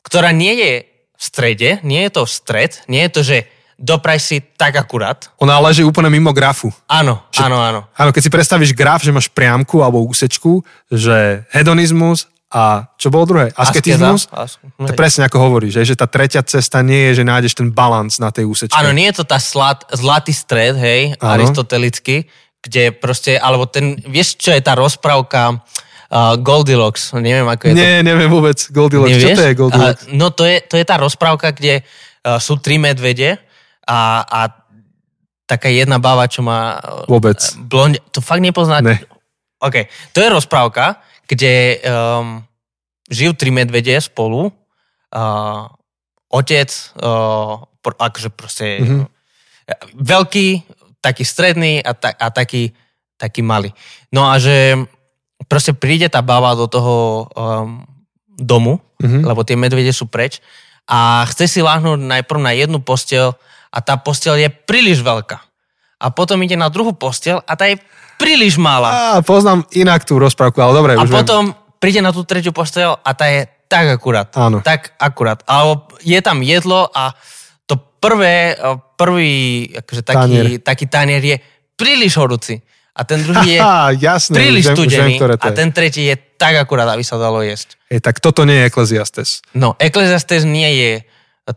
ktorá 0.05 0.31
nie 0.31 0.55
je 0.55 0.73
v 1.19 1.21
strede, 1.21 1.69
nie 1.83 2.07
je 2.07 2.11
to 2.15 2.23
stred, 2.23 2.79
nie 2.87 3.03
je 3.07 3.11
to, 3.11 3.21
že 3.21 3.37
dopraj 3.79 4.19
si 4.19 4.43
tak 4.55 4.75
akurát. 4.75 5.31
Ona 5.39 5.59
leží 5.59 5.83
úplne 5.83 6.11
mimo 6.11 6.35
grafu. 6.35 6.71
Áno, 6.87 7.23
že, 7.31 7.43
áno, 7.43 7.59
áno. 7.59 7.81
Áno, 7.95 8.11
keď 8.11 8.21
si 8.27 8.31
predstavíš 8.31 8.71
graf, 8.75 9.03
že 9.03 9.15
máš 9.15 9.31
priamku 9.31 9.79
alebo 9.83 10.03
úsečku, 10.03 10.63
že 10.91 11.47
hedonizmus 11.51 12.27
a 12.49 12.89
čo 12.97 13.13
bolo 13.13 13.29
druhé? 13.29 13.53
Asketizmus? 13.53 14.25
To 14.73 14.93
presne 14.97 15.29
ako 15.29 15.37
hovoríš, 15.37 15.85
že 15.85 15.93
tá 15.93 16.09
tretia 16.09 16.41
cesta 16.41 16.81
nie 16.81 17.13
je, 17.13 17.21
že 17.21 17.23
nájdeš 17.29 17.53
ten 17.53 17.69
balans 17.69 18.17
na 18.17 18.33
tej 18.33 18.49
úsečke. 18.49 18.73
Áno, 18.73 18.89
nie 18.89 19.05
je 19.13 19.21
to 19.21 19.25
tá 19.29 19.37
slat, 19.37 19.85
zlatý 19.93 20.33
stred, 20.33 20.73
hej, 20.73 21.13
ano. 21.21 21.37
aristotelický, 21.37 22.25
kde 22.65 22.89
proste, 22.97 23.37
alebo 23.37 23.69
ten, 23.69 24.01
vieš, 24.01 24.41
čo 24.41 24.49
je 24.49 24.65
tá 24.65 24.73
rozprávka 24.73 25.61
uh, 26.09 26.41
Goldilocks, 26.41 27.13
neviem, 27.13 27.45
ako 27.45 27.69
je 27.69 27.73
Nie, 27.77 28.01
to. 28.01 28.09
neviem 28.09 28.29
vôbec, 28.33 28.57
Goldilocks, 28.73 29.13
Nevieš? 29.13 29.29
čo 29.29 29.37
to 29.37 29.45
je 29.45 29.53
Goldilocks? 29.53 30.03
Uh, 30.09 30.17
no 30.17 30.27
to 30.33 30.43
je, 30.49 30.57
to 30.65 30.75
je 30.81 30.85
tá 30.89 30.97
rozprávka, 30.97 31.53
kde 31.53 31.85
uh, 31.85 32.41
sú 32.41 32.57
tri 32.57 32.81
medvede 32.81 33.37
a, 33.85 34.25
a 34.25 34.39
taká 35.45 35.69
jedna 35.69 36.01
baba, 36.01 36.25
čo 36.25 36.41
má... 36.41 36.81
Vôbec. 37.05 37.37
Blond, 37.61 37.93
to 38.09 38.25
fakt 38.25 38.41
nepoznáte? 38.41 38.89
Ne. 38.89 38.97
OK, 39.61 39.85
to 40.13 40.21
je 40.21 40.29
rozprávka, 40.33 40.97
kde 41.29 41.77
um, 41.85 42.41
žijú 43.05 43.37
tri 43.37 43.53
medvede 43.53 43.93
spolu. 44.01 44.49
Uh, 45.13 45.69
otec, 46.33 46.69
uh, 46.97 47.61
pr- 47.85 47.97
akože 47.97 48.29
proste 48.33 48.81
mm-hmm. 48.81 49.05
veľký, 49.93 50.47
taký 51.01 51.23
stredný 51.25 51.85
a, 51.85 51.93
ta- 51.93 52.17
a 52.17 52.33
taký, 52.33 52.73
taký 53.17 53.45
malý. 53.45 53.69
No 54.09 54.25
a 54.29 54.41
že 54.41 54.77
proste 55.45 55.77
príde 55.77 56.09
tá 56.09 56.25
baba 56.25 56.57
do 56.57 56.65
toho 56.65 57.29
um, 57.33 57.85
domu, 58.37 58.81
mm-hmm. 59.01 59.21
lebo 59.25 59.45
tie 59.45 59.57
medvede 59.57 59.93
sú 59.93 60.09
preč 60.09 60.41
a 60.89 61.25
chce 61.29 61.45
si 61.45 61.59
láhnuť 61.61 62.01
najprv 62.01 62.39
na 62.41 62.53
jednu 62.57 62.81
postel 62.81 63.37
a 63.69 63.77
tá 63.81 63.97
postel 64.01 64.41
je 64.41 64.49
príliš 64.49 65.05
veľká. 65.05 65.37
A 65.99 66.05
potom 66.09 66.39
ide 66.41 66.55
na 66.57 66.71
druhú 66.71 66.95
postel 66.95 67.43
a 67.45 67.53
tá 67.53 67.67
je 67.69 67.77
príliš 68.19 68.59
malá. 68.59 69.15
Á, 69.15 69.23
poznám 69.23 69.63
inak 69.71 70.03
tú 70.03 70.19
rozprávku, 70.19 70.59
ale 70.59 70.75
dobre. 70.75 70.91
A 70.99 71.07
už 71.07 71.09
potom 71.09 71.55
viem. 71.55 71.79
príde 71.79 72.03
na 72.03 72.11
tú 72.11 72.27
tretiu 72.27 72.51
postel 72.51 72.99
a 72.99 73.09
tá 73.15 73.25
je 73.31 73.47
tak 73.71 73.87
akurát. 73.95 74.27
Áno. 74.35 74.59
Tak 74.59 74.99
akurát. 74.99 75.39
Alebo 75.47 75.95
je 76.03 76.19
tam 76.19 76.43
jedlo 76.43 76.91
a 76.91 77.15
to 77.63 77.79
prvé, 78.03 78.59
eh, 78.59 78.75
prvý 78.99 79.31
akože 79.71 80.01
taký, 80.03 80.19
tanier. 80.19 80.45
taký 80.59 80.85
tanier 80.91 81.23
je 81.23 81.37
príliš 81.79 82.19
horúci. 82.19 82.59
A 82.99 83.07
ten 83.07 83.23
druhý 83.23 83.55
je 83.55 83.59
Aha, 83.63 83.95
jasné, 83.95 84.35
príliš 84.35 84.75
studený. 84.75 85.15
A 85.39 85.47
ten 85.55 85.71
tretí 85.71 86.03
je 86.03 86.19
tak 86.35 86.59
akurát, 86.59 86.91
aby 86.91 86.99
sa 86.99 87.15
dalo 87.15 87.39
jesť. 87.39 87.79
Je, 87.87 88.03
tak 88.03 88.19
toto 88.19 88.43
nie 88.43 88.59
je 88.59 88.67
Ecclesiastes. 88.67 89.39
No, 89.55 89.79
Ecclesiastes 89.79 90.43
nie 90.43 90.67
je 90.75 90.91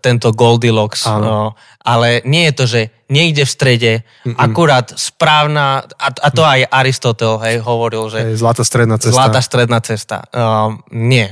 tento 0.00 0.32
Goldilocks. 0.32 1.04
No, 1.04 1.58
ale 1.82 2.22
nie 2.24 2.48
je 2.48 2.52
to, 2.54 2.64
že 2.64 2.80
niekde 3.12 3.44
v 3.44 3.50
strede, 3.52 3.92
Mm-mm. 4.24 4.40
akurát 4.40 4.88
správna, 4.96 5.84
a, 5.84 6.08
a 6.08 6.28
to 6.32 6.40
aj 6.40 6.64
Aristotel 6.72 7.36
hej, 7.44 7.60
hovoril, 7.60 8.08
že... 8.08 8.24
Hej, 8.24 8.40
zlatá 8.40 8.64
stredná 8.64 8.96
cesta. 8.96 9.18
Zlatá 9.20 9.40
stredná 9.44 9.78
cesta. 9.84 10.16
Uh, 10.32 10.80
nie. 10.94 11.28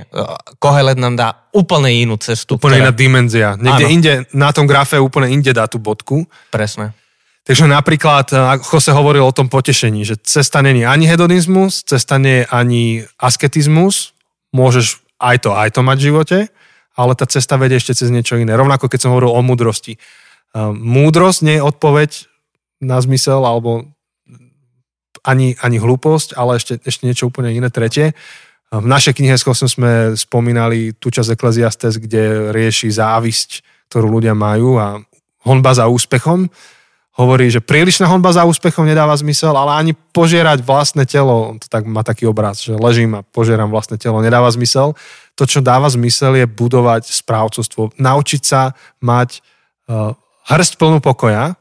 Kohelet 0.60 1.00
nám 1.00 1.16
dá 1.16 1.28
úplne 1.56 1.88
inú 1.88 2.20
cestu. 2.20 2.60
Úplne 2.60 2.76
ktorá... 2.76 2.84
iná 2.84 2.92
dimenzia. 2.92 3.48
Niekde 3.56 3.86
Áno. 3.88 3.94
inde, 3.96 4.12
na 4.36 4.52
tom 4.52 4.68
grafe 4.68 5.00
úplne 5.00 5.32
inde 5.32 5.56
dá 5.56 5.64
tú 5.64 5.80
bodku. 5.80 6.28
Presne. 6.52 6.92
Takže 7.40 7.64
napríklad, 7.64 8.30
ako 8.36 8.76
Jose 8.76 8.92
hovoril 8.92 9.24
o 9.24 9.32
tom 9.32 9.48
potešení, 9.48 10.04
že 10.04 10.20
cesta 10.20 10.60
není 10.60 10.84
ani 10.84 11.08
hedonizmus, 11.08 11.82
cesta 11.82 12.20
nie 12.20 12.44
je 12.44 12.48
ani 12.52 12.82
asketizmus, 13.16 14.12
môžeš 14.52 15.00
aj 15.16 15.48
to, 15.48 15.50
aj 15.56 15.72
to 15.72 15.80
mať 15.80 15.96
v 15.98 16.06
živote, 16.12 16.38
ale 17.00 17.16
tá 17.16 17.24
cesta 17.24 17.56
vedie 17.56 17.80
ešte 17.80 17.96
cez 17.96 18.12
niečo 18.12 18.36
iné. 18.36 18.52
Rovnako 18.52 18.92
keď 18.92 19.08
som 19.08 19.12
hovoril 19.16 19.32
o 19.32 19.40
múdrosti. 19.40 19.96
Um, 20.52 20.76
múdrosť 20.76 21.40
nie 21.40 21.56
je 21.56 21.64
odpoveď 21.64 22.10
na 22.84 23.00
zmysel 23.00 23.40
alebo 23.40 23.88
ani, 25.24 25.56
ani 25.60 25.76
hlúposť, 25.80 26.36
ale 26.36 26.60
ešte, 26.60 26.80
ešte 26.84 27.04
niečo 27.08 27.28
úplne 27.28 27.52
iné 27.52 27.68
tretie. 27.72 28.16
V 28.70 28.86
našej 28.86 29.18
knihe 29.18 29.34
s 29.34 29.42
sme 29.44 30.14
spomínali 30.14 30.94
tú 30.94 31.10
časť 31.10 31.34
Ecclesiastes, 31.34 31.98
kde 31.98 32.54
rieši 32.54 32.94
závisť, 32.94 33.66
ktorú 33.90 34.06
ľudia 34.20 34.38
majú 34.38 34.78
a 34.78 35.02
honba 35.42 35.74
za 35.74 35.90
úspechom. 35.90 36.46
Hovorí, 37.18 37.50
že 37.50 37.58
prílišná 37.58 38.06
honba 38.06 38.30
za 38.30 38.46
úspechom 38.46 38.86
nedáva 38.86 39.18
zmysel, 39.18 39.52
ale 39.58 39.74
ani 39.74 39.92
požierať 40.14 40.62
vlastné 40.62 41.04
telo, 41.04 41.52
on 41.52 41.58
to 41.58 41.66
tak 41.66 41.82
má 41.84 42.06
taký 42.06 42.30
obraz, 42.30 42.62
že 42.62 42.78
ležím 42.78 43.18
a 43.18 43.26
požieram 43.26 43.74
vlastné 43.74 43.98
telo, 43.98 44.22
nedáva 44.22 44.46
zmysel. 44.54 44.94
To, 45.38 45.44
čo 45.48 45.64
dáva 45.64 45.88
zmysel, 45.88 46.36
je 46.36 46.46
budovať 46.46 47.08
správcovstvo, 47.10 47.96
naučiť 47.96 48.42
sa 48.44 48.76
mať 49.00 49.40
uh, 49.88 50.12
hrst 50.50 50.76
plnú 50.76 51.00
pokoja, 51.00 51.56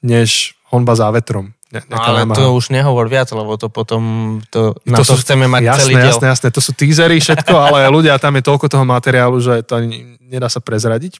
než 0.00 0.56
honba 0.70 0.94
za 0.94 1.10
vetrom. 1.10 1.56
Ne, 1.66 1.82
no, 1.90 1.98
ale 1.98 2.22
námaha. 2.22 2.38
to 2.38 2.54
už 2.54 2.70
nehovor 2.70 3.10
viac, 3.10 3.26
lebo 3.34 3.58
to 3.58 3.66
potom, 3.66 4.38
to, 4.54 4.78
na 4.86 5.02
to, 5.02 5.04
to 5.04 5.18
sú, 5.18 5.26
chceme 5.26 5.50
mať 5.50 5.62
jasné, 5.66 5.80
celý 5.82 5.94
diel. 5.98 6.10
Jasné, 6.14 6.26
jasné, 6.30 6.48
to 6.54 6.60
sú 6.62 6.70
teasery, 6.78 7.18
všetko, 7.18 7.54
ale 7.66 7.90
ľudia, 7.90 8.22
tam 8.22 8.38
je 8.38 8.46
toľko 8.46 8.66
toho 8.70 8.84
materiálu, 8.86 9.36
že 9.42 9.66
to 9.66 9.82
ani 9.82 10.16
nedá 10.22 10.46
sa 10.46 10.62
prezradiť. 10.62 11.18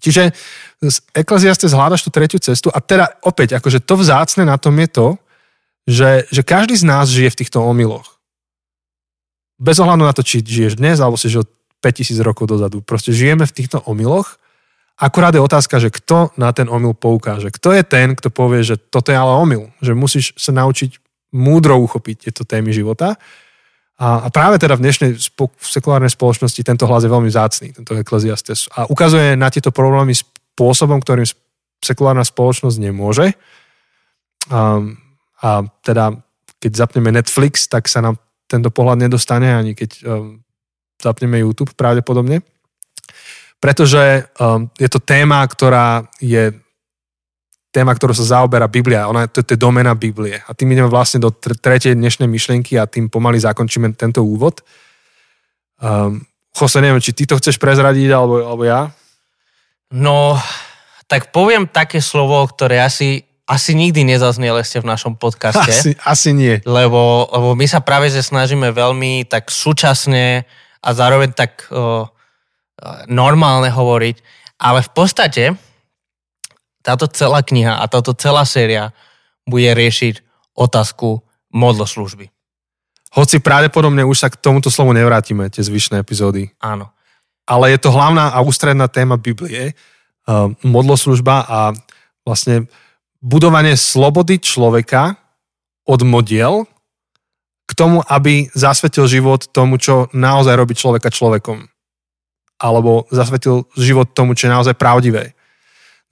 Čiže 0.00 0.32
z 0.84 0.96
Ecclesiastes 1.16 1.72
hľadaš 1.72 2.04
tú 2.04 2.10
tretiu 2.12 2.40
cestu 2.40 2.68
a 2.72 2.80
teda 2.80 3.20
opäť, 3.24 3.60
akože 3.60 3.84
to 3.84 3.94
vzácne 4.00 4.48
na 4.48 4.56
tom 4.56 4.76
je 4.80 4.88
to, 4.88 5.08
že, 5.84 6.10
že 6.32 6.40
každý 6.40 6.80
z 6.80 6.84
nás 6.84 7.12
žije 7.12 7.36
v 7.36 7.38
týchto 7.44 7.60
omyloch. 7.60 8.13
Bez 9.64 9.80
ohľadu 9.80 10.04
na 10.04 10.12
to, 10.12 10.20
či 10.20 10.44
žiješ 10.44 10.76
dnes, 10.76 11.00
alebo 11.00 11.16
si 11.16 11.32
žil 11.32 11.48
5000 11.80 12.20
rokov 12.20 12.52
dozadu. 12.52 12.84
Proste 12.84 13.16
žijeme 13.16 13.48
v 13.48 13.56
týchto 13.56 13.80
omyloch 13.88 14.36
Akurát 14.94 15.34
je 15.34 15.42
otázka, 15.42 15.82
že 15.82 15.90
kto 15.90 16.30
na 16.38 16.54
ten 16.54 16.70
omyl 16.70 16.94
poukáže. 16.94 17.50
Kto 17.50 17.74
je 17.74 17.82
ten, 17.82 18.14
kto 18.14 18.30
povie, 18.30 18.62
že 18.62 18.78
toto 18.78 19.10
je 19.10 19.18
ale 19.18 19.34
omyl. 19.34 19.74
Že 19.82 19.92
musíš 19.98 20.26
sa 20.38 20.54
naučiť 20.54 21.02
múdro 21.34 21.74
uchopiť 21.82 22.30
tieto 22.30 22.46
témy 22.46 22.70
života. 22.70 23.18
A, 23.98 24.22
a 24.22 24.28
práve 24.30 24.62
teda 24.62 24.78
v 24.78 24.86
dnešnej 24.86 25.10
spo, 25.18 25.50
v 25.50 25.66
sekulárnej 25.66 26.14
spoločnosti 26.14 26.62
tento 26.62 26.86
hlas 26.86 27.02
je 27.02 27.10
veľmi 27.10 27.30
zácný, 27.30 27.74
tento 27.74 27.90
Ecclesiastes. 27.98 28.70
A 28.70 28.86
ukazuje 28.86 29.34
na 29.34 29.50
tieto 29.50 29.74
problémy 29.74 30.14
spôsobom, 30.14 31.02
ktorým 31.02 31.26
sekulárna 31.82 32.22
spoločnosť 32.22 32.78
nemôže. 32.78 33.34
A, 34.54 34.78
a 35.42 35.50
teda, 35.82 36.22
keď 36.62 36.86
zapneme 36.86 37.10
Netflix, 37.10 37.66
tak 37.66 37.90
sa 37.90 37.98
nám 37.98 38.14
tento 38.54 38.70
pohľad 38.70 39.02
nedostane, 39.02 39.50
ani 39.50 39.74
keď 39.74 39.90
um, 40.06 40.38
zapneme 41.02 41.42
YouTube 41.42 41.74
pravdepodobne 41.74 42.40
pretože 43.64 44.28
um, 44.36 44.68
je 44.76 44.92
to 44.92 45.00
téma, 45.00 45.40
ktorá 45.48 46.04
je 46.20 46.52
téma, 47.72 47.96
ktorú 47.96 48.12
sa 48.12 48.36
zaoberá 48.36 48.68
Biblia. 48.68 49.08
Ona, 49.08 49.24
to, 49.24 49.40
to 49.40 49.56
je 49.56 49.64
domena 49.64 49.96
Biblie. 49.96 50.36
A 50.36 50.52
tým 50.52 50.76
ideme 50.76 50.92
vlastne 50.92 51.16
do 51.16 51.32
tretej 51.32 51.96
dnešnej 51.96 52.28
myšlienky 52.28 52.76
a 52.76 52.84
tým 52.84 53.08
pomaly 53.08 53.40
zakončíme 53.40 53.88
tento 53.96 54.20
úvod. 54.20 54.60
Um, 55.80 56.28
Jose, 56.52 56.76
neviem, 56.84 57.00
či 57.00 57.16
ty 57.16 57.24
to 57.24 57.40
chceš 57.40 57.56
prezradiť, 57.56 58.12
alebo, 58.12 58.44
alebo 58.44 58.68
ja? 58.68 58.92
No, 59.96 60.36
tak 61.08 61.32
poviem 61.32 61.64
také 61.64 62.04
slovo, 62.04 62.44
ktoré 62.44 62.84
asi, 62.84 63.24
asi 63.44 63.76
nikdy 63.76 64.08
nezazneli 64.08 64.64
ste 64.64 64.80
v 64.80 64.88
našom 64.88 65.20
podcaste. 65.20 65.68
Asi, 65.68 65.90
asi 66.00 66.30
nie. 66.32 66.64
Lebo, 66.64 67.28
lebo 67.28 67.52
my 67.52 67.66
sa 67.68 67.84
práve 67.84 68.08
že 68.08 68.24
snažíme 68.24 68.72
veľmi 68.72 69.28
tak 69.28 69.52
súčasne 69.52 70.48
a 70.80 70.88
zároveň 70.96 71.36
tak 71.36 71.68
uh, 71.68 72.08
normálne 73.08 73.68
hovoriť, 73.68 74.16
ale 74.60 74.80
v 74.80 74.90
podstate 74.92 75.44
táto 76.84 77.08
celá 77.08 77.40
kniha 77.44 77.80
a 77.80 77.84
táto 77.88 78.16
celá 78.16 78.44
séria 78.48 78.92
bude 79.44 79.72
riešiť 79.72 80.24
otázku 80.56 81.20
modloslužby. 81.52 82.32
Hoci 83.14 83.38
pravdepodobne 83.38 84.02
už 84.02 84.26
sa 84.26 84.28
k 84.32 84.40
tomuto 84.40 84.72
slovu 84.72 84.96
nevrátime, 84.96 85.46
tie 85.52 85.62
zvyšné 85.62 86.00
epizódy. 86.00 86.50
Áno. 86.58 86.90
Ale 87.44 87.76
je 87.76 87.78
to 87.78 87.92
hlavná 87.92 88.32
a 88.32 88.40
ústredná 88.40 88.88
téma 88.88 89.20
Biblie, 89.20 89.72
uh, 89.72 90.48
modloslužba 90.64 91.44
a 91.44 91.58
vlastne 92.24 92.68
budovanie 93.24 93.72
slobody 93.80 94.36
človeka 94.36 95.16
od 95.88 96.00
modiel 96.04 96.68
k 97.64 97.72
tomu, 97.72 98.04
aby 98.04 98.52
zasvetil 98.52 99.08
život 99.08 99.48
tomu, 99.48 99.80
čo 99.80 100.12
naozaj 100.12 100.52
robí 100.52 100.76
človeka 100.76 101.08
človekom 101.08 101.64
alebo 102.60 103.08
zasvetil 103.10 103.66
život 103.74 104.12
tomu, 104.12 104.36
čo 104.36 104.46
je 104.46 104.54
naozaj 104.54 104.76
pravdivé. 104.78 105.34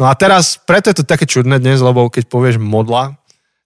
No 0.00 0.08
a 0.08 0.16
teraz, 0.16 0.58
preto 0.58 0.90
je 0.90 1.00
to 1.00 1.04
také 1.06 1.28
čudné 1.28 1.62
dnes, 1.62 1.78
lebo 1.78 2.10
keď 2.10 2.26
povieš 2.26 2.56
modla, 2.58 3.14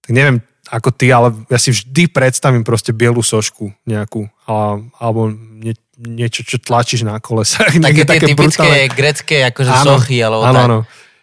tak 0.04 0.10
neviem 0.12 0.42
ako 0.66 0.90
ty, 0.90 1.14
ale 1.14 1.30
ja 1.46 1.58
si 1.62 1.70
vždy 1.70 2.10
predstavím 2.10 2.66
proste 2.66 2.90
bielu 2.90 3.22
sošku 3.22 3.70
nejakú, 3.86 4.26
alebo 4.98 5.30
nie, 5.30 5.78
niečo, 5.96 6.42
čo 6.42 6.58
tlačíš 6.58 7.06
na 7.06 7.22
kolesách. 7.22 7.78
Také, 7.86 8.02
tie 8.02 8.10
také 8.18 8.26
typické 8.34 8.66
brutálne. 8.66 8.90
grecké 8.92 9.36
akože 9.46 9.72
sochy, 9.86 10.18
alebo 10.20 10.42
áno, 10.42 10.60
áno. 10.66 10.78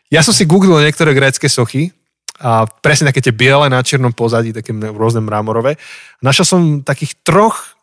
Ja 0.08 0.24
som 0.24 0.32
si 0.32 0.48
googlil 0.48 0.80
niektoré 0.80 1.12
grécké 1.12 1.52
sochy 1.52 1.92
a 2.42 2.66
presne 2.82 3.10
také 3.14 3.22
tie 3.22 3.36
biele 3.36 3.70
na 3.70 3.86
čiernom 3.86 4.16
pozadí, 4.16 4.54
také 4.56 4.74
rôzne 4.74 5.22
mramorové. 5.22 5.78
Našiel 6.26 6.46
som 6.48 6.62
takých 6.82 7.14
troch 7.22 7.78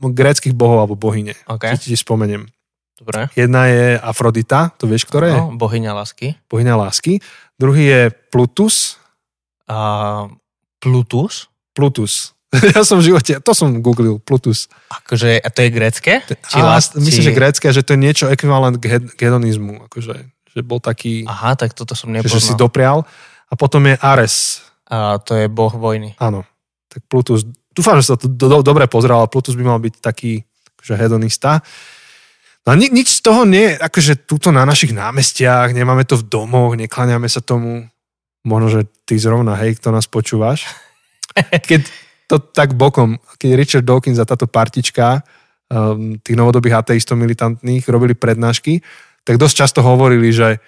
gréckých 0.00 0.52
bohov 0.52 0.84
alebo 0.84 0.98
bohyne. 0.98 1.32
Okay. 1.46 1.78
Či 1.78 1.94
ti 1.94 1.98
spomeniem. 1.98 2.44
Dobre. 2.96 3.28
Jedna 3.36 3.68
je 3.68 4.00
Afrodita, 4.00 4.72
to 4.80 4.88
vieš, 4.88 5.04
ktoré 5.04 5.36
je? 5.36 5.40
No, 5.40 5.52
bohyňa 5.52 5.92
lásky. 5.92 6.32
Bohyňa 6.48 6.74
lásky. 6.80 7.20
Druhý 7.60 7.84
je 7.84 8.02
Plutus. 8.32 8.96
A 9.68 10.24
Plutus? 10.80 11.52
Plutus. 11.76 12.32
ja 12.76 12.80
som 12.88 13.02
v 13.04 13.12
živote, 13.12 13.36
to 13.44 13.52
som 13.52 13.84
googlil, 13.84 14.16
Plutus. 14.16 14.72
Akože, 14.88 15.36
a 15.44 15.48
to 15.52 15.60
je 15.60 15.68
grécké? 15.68 16.24
Či 16.24 16.56
a, 16.56 16.64
lás, 16.64 16.96
myslím, 16.96 17.20
či... 17.20 17.26
že 17.28 17.36
grécké, 17.36 17.66
že 17.68 17.84
to 17.84 17.92
je 17.92 18.00
niečo 18.00 18.26
ekvivalent 18.32 18.80
k 18.80 19.20
hedonizmu. 19.20 19.84
Akože, 19.92 20.14
že 20.56 20.60
bol 20.64 20.80
taký... 20.80 21.28
Aha, 21.28 21.52
tak 21.52 21.76
toto 21.76 21.92
som 21.92 22.08
nepoznal. 22.08 22.40
Že 22.40 22.48
si 22.48 22.54
doprial. 22.56 23.04
A 23.46 23.54
potom 23.54 23.86
je 23.86 23.94
Ares. 23.98 24.62
A 24.86 25.18
to 25.18 25.34
je 25.34 25.46
boh 25.46 25.70
vojny. 25.70 26.14
Áno. 26.18 26.46
Tak 26.90 27.06
Plutus, 27.10 27.46
dúfam, 27.74 27.98
že 27.98 28.14
sa 28.14 28.16
to 28.18 28.30
do, 28.30 28.46
do, 28.48 28.58
dobre 28.62 28.86
pozrel, 28.86 29.18
ale 29.18 29.30
Plutus 29.30 29.58
by 29.58 29.64
mal 29.66 29.78
byť 29.82 29.94
taký 30.02 30.46
že 30.86 30.94
hedonista. 30.94 31.66
No 32.66 32.78
ni, 32.78 32.86
nič 32.90 33.18
z 33.18 33.20
toho 33.26 33.42
nie, 33.42 33.74
akože 33.74 34.26
túto 34.26 34.54
na 34.54 34.62
našich 34.62 34.94
námestiach, 34.94 35.74
nemáme 35.74 36.06
to 36.06 36.18
v 36.18 36.30
domoch, 36.30 36.78
nekláňame 36.78 37.26
sa 37.26 37.42
tomu. 37.42 37.90
Možno, 38.46 38.70
že 38.70 38.80
ty 39.02 39.18
zrovna, 39.18 39.58
hej, 39.58 39.74
kto 39.82 39.90
nás 39.90 40.06
počúvaš. 40.06 40.70
Keď 41.70 41.82
to 42.30 42.38
tak 42.38 42.74
bokom, 42.74 43.22
keď 43.38 43.50
Richard 43.54 43.86
Dawkins 43.86 44.18
a 44.18 44.26
táto 44.26 44.50
partička 44.50 45.22
um, 45.70 46.18
tých 46.18 46.34
novodobých 46.34 46.82
ateistov 46.82 47.22
militantných 47.22 47.86
robili 47.86 48.18
prednášky, 48.18 48.82
tak 49.22 49.38
dosť 49.38 49.54
často 49.54 49.80
hovorili, 49.82 50.34
že 50.34 50.58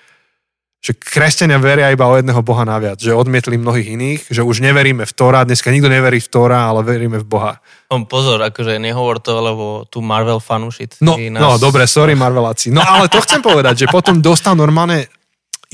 že 0.79 0.95
kresťania 0.95 1.59
veria 1.59 1.91
iba 1.91 2.07
o 2.07 2.15
jedného 2.15 2.39
Boha 2.47 2.63
naviac, 2.63 3.03
že 3.03 3.11
odmietli 3.11 3.59
mnohých 3.59 3.89
iných, 3.99 4.21
že 4.31 4.47
už 4.47 4.63
neveríme 4.63 5.03
v 5.03 5.13
Tóra, 5.13 5.43
dneska 5.43 5.75
nikto 5.75 5.91
neverí 5.91 6.23
v 6.23 6.29
Tóra, 6.31 6.71
ale 6.71 6.87
veríme 6.87 7.19
v 7.19 7.27
Boha. 7.27 7.59
On 7.91 8.07
pozor, 8.07 8.39
akože 8.47 8.79
nehovor 8.79 9.19
to, 9.19 9.43
lebo 9.43 9.83
tu 9.91 9.99
Marvel 9.99 10.39
fanušit. 10.39 11.03
No, 11.03 11.19
nás... 11.19 11.43
no 11.43 11.51
dobre, 11.59 11.83
sorry 11.91 12.15
Marveláci. 12.15 12.71
No 12.71 12.87
ale 12.87 13.11
to 13.11 13.19
chcem 13.19 13.43
povedať, 13.43 13.85
že 13.85 13.87
potom 13.91 14.23
dostal 14.23 14.55
normálne 14.55 15.11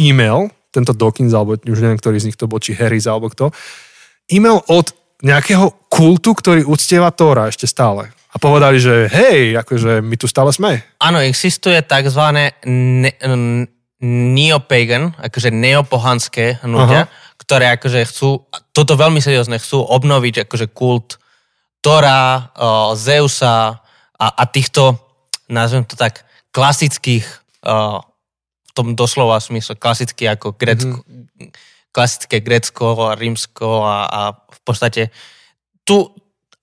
e-mail, 0.01 0.49
tento 0.73 0.97
Dawkins, 0.97 1.37
alebo 1.37 1.55
už 1.55 1.79
neviem, 1.85 2.01
ktorý 2.01 2.17
z 2.19 2.33
nich 2.33 2.39
to 2.41 2.49
bol, 2.49 2.59
či 2.59 2.73
Harris, 2.73 3.05
alebo 3.05 3.29
kto, 3.29 3.53
e-mail 4.33 4.65
od 4.73 4.89
nejakého 5.21 5.89
kultu, 5.93 6.33
ktorý 6.33 6.65
uctieva 6.65 7.13
Tóra 7.13 7.53
ešte 7.53 7.69
stále. 7.69 8.09
A 8.35 8.41
povedali, 8.43 8.83
že 8.83 9.07
hej, 9.07 9.55
akože 9.63 10.03
my 10.03 10.17
tu 10.19 10.27
stále 10.27 10.51
sme. 10.51 10.83
Áno, 10.99 11.23
existuje 11.23 11.79
tzv. 11.87 12.51
Ne, 12.67 13.15
neopagan, 14.03 15.15
akože 15.17 15.55
neopohanské 15.55 16.61
hnutia, 16.67 17.07
Aha. 17.07 17.13
ktoré 17.39 17.71
akože 17.79 18.01
chcú, 18.11 18.45
toto 18.75 18.99
veľmi 18.99 19.23
seriózne, 19.23 19.63
chcú 19.63 19.87
obnoviť 19.87 20.49
akože 20.49 20.67
kult 20.75 21.23
Tora, 21.85 22.49
uh, 22.57 22.97
Zeusa 22.97 23.85
a, 24.17 24.27
a 24.27 24.45
týchto, 24.49 24.97
nazvem 25.53 25.85
to 25.85 26.01
tak, 26.01 26.25
klasických, 26.51 27.25
uh, 27.69 28.01
v 28.65 28.71
tom 28.73 28.97
doslova 28.97 29.39
smysle, 29.39 29.77
klasický 29.77 30.27
ako 30.33 30.57
Grecko, 30.57 31.05
mm. 31.05 31.53
klasické 31.93 32.41
Grecko 32.41 33.15
Rímsko 33.15 33.85
a, 33.85 33.97
a 34.09 34.21
v 34.33 34.61
podstate 34.65 35.13
tú 35.85 36.09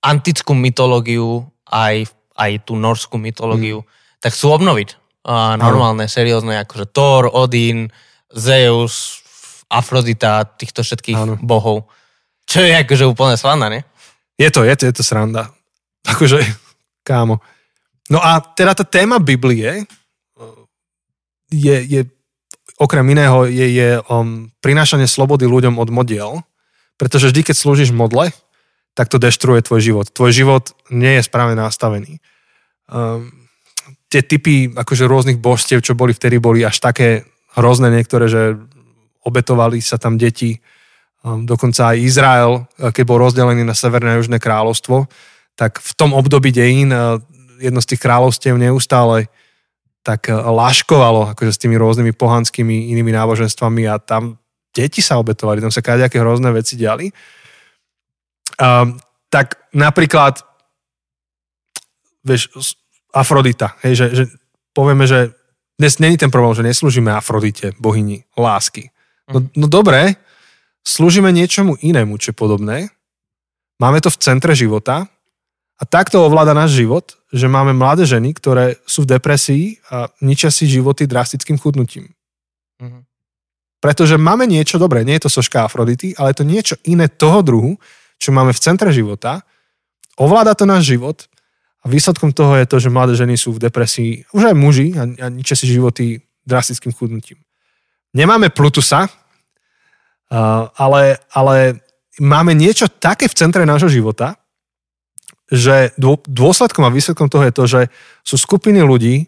antickú 0.01 0.57
mytológiu 0.57 1.45
aj, 1.69 2.09
aj 2.35 2.51
tú 2.65 2.73
norskú 2.75 3.21
mytológiu, 3.21 3.85
mm. 3.85 3.87
tak 4.25 4.33
chcú 4.33 4.57
obnoviť 4.57 5.00
a 5.21 5.55
normálne, 5.57 6.09
ano. 6.09 6.13
seriózne, 6.13 6.57
akože 6.65 6.89
Thor, 6.89 7.29
Odin, 7.29 7.93
Zeus, 8.33 9.21
Afrodita, 9.69 10.43
týchto 10.45 10.81
všetkých 10.81 11.19
ano. 11.19 11.33
bohov. 11.39 11.87
Čo 12.49 12.65
je 12.65 12.73
akože 12.73 13.05
úplne 13.05 13.37
sranda, 13.37 13.69
nie? 13.69 13.85
Je 14.35 14.49
to, 14.49 14.65
je 14.65 14.73
to, 14.73 14.83
je 14.89 14.93
to 14.97 15.03
sranda. 15.05 15.53
Akože, 16.01 16.41
kámo, 17.05 17.39
No 18.11 18.19
a 18.19 18.43
teda 18.43 18.75
tá 18.75 18.83
téma 18.83 19.23
Biblie 19.23 19.87
je, 21.47 21.75
je 21.87 22.01
okrem 22.75 23.07
iného 23.07 23.47
je, 23.47 23.67
je 23.71 23.89
um, 24.11 24.51
prinášanie 24.59 25.07
slobody 25.07 25.47
ľuďom 25.47 25.79
od 25.79 25.87
modiel, 25.87 26.43
pretože 26.99 27.31
vždy, 27.31 27.47
keď 27.47 27.55
slúžiš 27.55 27.95
modle, 27.95 28.35
tak 28.91 29.07
to 29.07 29.15
deštruuje 29.15 29.63
tvoj 29.63 29.79
život. 29.79 30.05
Tvoj 30.11 30.31
život 30.35 30.75
nie 30.91 31.15
je 31.19 31.23
správne 31.23 31.55
nastavený. 31.55 32.19
Um, 32.91 33.40
tie 34.11 34.21
typy 34.27 34.75
akože 34.75 35.07
rôznych 35.07 35.39
božstiev, 35.39 35.79
čo 35.79 35.95
boli 35.95 36.11
vtedy, 36.11 36.35
boli 36.43 36.67
až 36.67 36.83
také 36.83 37.23
hrozné 37.55 37.87
niektoré, 37.87 38.27
že 38.27 38.59
obetovali 39.23 39.79
sa 39.79 39.95
tam 39.95 40.19
deti. 40.19 40.59
Um, 41.23 41.47
dokonca 41.47 41.95
aj 41.95 41.97
Izrael, 42.03 42.67
keď 42.75 43.03
bol 43.07 43.23
rozdelený 43.23 43.63
na 43.63 43.71
Severné 43.71 44.11
a 44.11 44.19
Južné 44.19 44.43
kráľovstvo, 44.43 45.07
tak 45.55 45.79
v 45.79 45.91
tom 45.95 46.11
období 46.11 46.51
dejín 46.51 46.91
uh, 46.91 47.23
jedno 47.63 47.79
z 47.79 47.95
tých 47.95 48.03
kráľovstiev 48.03 48.59
neustále 48.59 49.31
tak 50.03 50.27
uh, 50.27 50.43
láškovalo 50.43 51.31
akože 51.31 51.51
s 51.55 51.61
tými 51.61 51.79
rôznymi 51.79 52.11
pohanskými 52.11 52.91
inými 52.91 53.15
náboženstvami 53.15 53.87
a 53.87 53.95
tam 54.01 54.41
deti 54.75 54.99
sa 54.99 55.21
obetovali, 55.21 55.63
tam 55.63 55.71
sa 55.71 55.85
kadejaké 55.85 56.19
hrozné 56.19 56.51
veci 56.51 56.75
diali. 56.75 57.13
Um, 58.59 58.99
tak 59.31 59.71
napríklad 59.71 60.43
vieš, 62.25 62.49
Afrodita, 63.11 63.75
hej, 63.83 63.93
že, 63.95 64.05
že 64.15 64.23
povieme, 64.71 65.03
že 65.03 65.35
dnes 65.75 65.97
není 65.99 66.15
ten 66.15 66.29
problém, 66.29 66.55
že 66.55 66.67
neslúžime 66.67 67.11
Afrodite, 67.11 67.75
bohyni 67.81 68.23
lásky. 68.37 68.93
No, 69.31 69.43
mhm. 69.43 69.49
no 69.57 69.65
dobre, 69.67 70.15
slúžime 70.85 71.33
niečomu 71.33 71.77
inému, 71.79 72.17
čo 72.21 72.35
podobné. 72.35 72.89
Máme 73.81 73.97
to 73.97 74.13
v 74.13 74.21
centre 74.21 74.53
života 74.53 75.09
a 75.81 75.83
takto 75.89 76.21
ovláda 76.21 76.53
náš 76.53 76.77
život, 76.77 77.17
že 77.33 77.49
máme 77.49 77.73
mladé 77.73 78.05
ženy, 78.05 78.37
ktoré 78.37 78.77
sú 78.85 79.01
v 79.01 79.17
depresii 79.17 79.65
a 79.89 80.11
ničia 80.21 80.53
si 80.53 80.69
životy 80.69 81.09
drastickým 81.09 81.57
chudnutím. 81.57 82.13
Mm-hmm. 82.77 83.01
Pretože 83.81 84.21
máme 84.21 84.45
niečo 84.45 84.77
dobré, 84.77 85.01
nie 85.01 85.17
je 85.17 85.25
to 85.25 85.41
soška 85.41 85.65
Afrodity, 85.65 86.13
ale 86.13 86.35
je 86.35 86.37
to 86.37 86.45
niečo 86.45 86.75
iné 86.85 87.09
toho 87.09 87.41
druhu, 87.41 87.81
čo 88.21 88.29
máme 88.29 88.53
v 88.53 88.61
centre 88.61 88.93
života. 88.93 89.41
Ovláda 90.21 90.53
to 90.53 90.69
náš 90.69 90.93
život 90.93 91.25
a 91.81 91.85
výsledkom 91.89 92.29
toho 92.29 92.53
je 92.61 92.65
to, 92.69 92.77
že 92.77 92.93
mladé 92.93 93.17
ženy 93.17 93.33
sú 93.37 93.57
v 93.57 93.63
depresii, 93.65 94.29
už 94.37 94.53
aj 94.53 94.55
muži, 94.55 94.93
a, 94.93 95.03
a 95.07 95.25
ničia 95.33 95.57
si 95.57 95.65
životy 95.65 96.21
drastickým 96.45 96.93
chudnutím. 96.93 97.41
Nemáme 98.13 98.53
Plutusa, 98.53 99.09
ale, 100.77 101.17
ale 101.33 101.81
máme 102.21 102.53
niečo 102.53 102.85
také 102.85 103.25
v 103.25 103.37
centre 103.37 103.65
nášho 103.65 103.89
života, 103.89 104.37
že 105.51 105.91
dôsledkom 106.29 106.87
a 106.87 106.93
výsledkom 106.93 107.27
toho 107.27 107.43
je 107.43 107.53
to, 107.53 107.63
že 107.67 107.81
sú 108.23 108.39
skupiny 108.39 108.79
ľudí, 108.79 109.27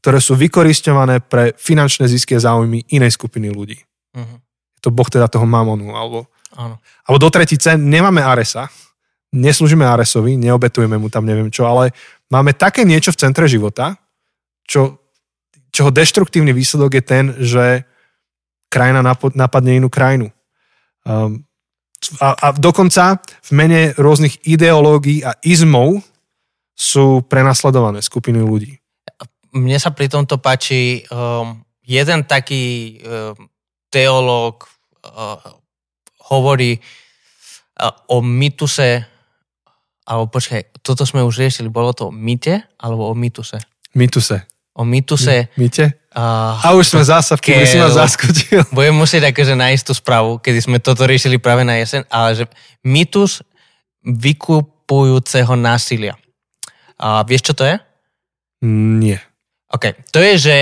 ktoré 0.00 0.18
sú 0.18 0.32
vykoristované 0.34 1.20
pre 1.20 1.52
finančné 1.54 2.08
zisky 2.08 2.34
a 2.38 2.42
záujmy 2.42 2.88
inej 2.90 3.14
skupiny 3.14 3.52
ľudí. 3.52 3.78
Uh-huh. 4.16 4.40
To 4.82 4.88
boh 4.88 5.06
teda 5.06 5.28
toho 5.28 5.44
mamonu, 5.44 5.92
alebo, 5.92 6.26
Áno. 6.56 6.80
alebo 7.06 7.18
do 7.20 7.28
tretice 7.28 7.76
nemáme 7.76 8.24
Aresa, 8.24 8.66
neslúžime 9.32 9.88
Aresovi, 9.88 10.36
neobetujeme 10.36 11.00
mu 11.00 11.08
tam 11.08 11.24
neviem 11.24 11.48
čo, 11.48 11.64
ale 11.64 11.96
máme 12.28 12.52
také 12.52 12.84
niečo 12.84 13.10
v 13.16 13.20
centre 13.20 13.48
života, 13.48 13.96
čo, 14.68 15.00
čoho 15.72 15.90
deštruktívny 15.90 16.52
výsledok 16.52 17.00
je 17.00 17.02
ten, 17.02 17.24
že 17.40 17.64
krajina 18.68 19.00
napadne 19.36 19.72
inú 19.76 19.88
krajinu. 19.88 20.32
Um, 21.04 21.44
a, 22.20 22.28
a 22.34 22.46
dokonca 22.56 23.20
v 23.20 23.50
mene 23.52 23.80
rôznych 23.94 24.42
ideológií 24.48 25.22
a 25.22 25.36
izmov 25.44 26.02
sú 26.72 27.22
prenasledované 27.28 28.02
skupiny 28.02 28.42
ľudí. 28.42 28.80
Mne 29.52 29.76
sa 29.76 29.92
pri 29.92 30.08
tomto 30.08 30.40
páči 30.40 31.04
um, 31.12 31.60
jeden 31.84 32.24
taký 32.24 32.96
um, 33.04 33.36
teológ 33.92 34.64
uh, 34.64 35.36
hovorí 36.32 36.80
uh, 36.80 37.92
o 38.08 38.24
mytuse 38.24 39.04
alebo 40.02 40.26
počkaj, 40.34 40.82
toto 40.82 41.06
sme 41.06 41.22
už 41.22 41.38
riešili, 41.38 41.70
bolo 41.70 41.94
to 41.94 42.10
o 42.10 42.14
mýte 42.14 42.66
alebo 42.78 43.10
o 43.10 43.14
mýtuse? 43.14 43.62
Mýtuse. 43.94 44.42
O 44.72 44.82
mýtuse. 44.88 45.52
Mýte? 45.60 46.00
Uh, 46.12 46.56
a 46.60 46.76
už 46.76 46.92
sme 46.92 47.04
zasa, 47.04 47.36
v 47.36 47.64
si 47.64 47.76
ma 47.80 47.88
zaskočil. 47.88 48.68
Budem 48.76 48.96
musieť 48.96 49.32
akože 49.32 49.56
nájsť 49.56 49.84
tú 49.84 49.92
správu, 49.96 50.40
kedy 50.40 50.58
sme 50.60 50.78
toto 50.80 51.04
riešili 51.08 51.40
práve 51.40 51.64
na 51.64 51.80
jeseň, 51.80 52.08
ale 52.08 52.36
že 52.36 52.44
mýtus 52.84 53.44
vykupujúceho 54.04 55.54
násilia. 55.56 56.16
A 57.00 57.24
vieš, 57.24 57.52
čo 57.52 57.54
to 57.56 57.64
je? 57.64 57.76
Nie. 58.64 59.18
OK, 59.72 59.96
to 60.12 60.20
je, 60.20 60.32
že 60.36 60.56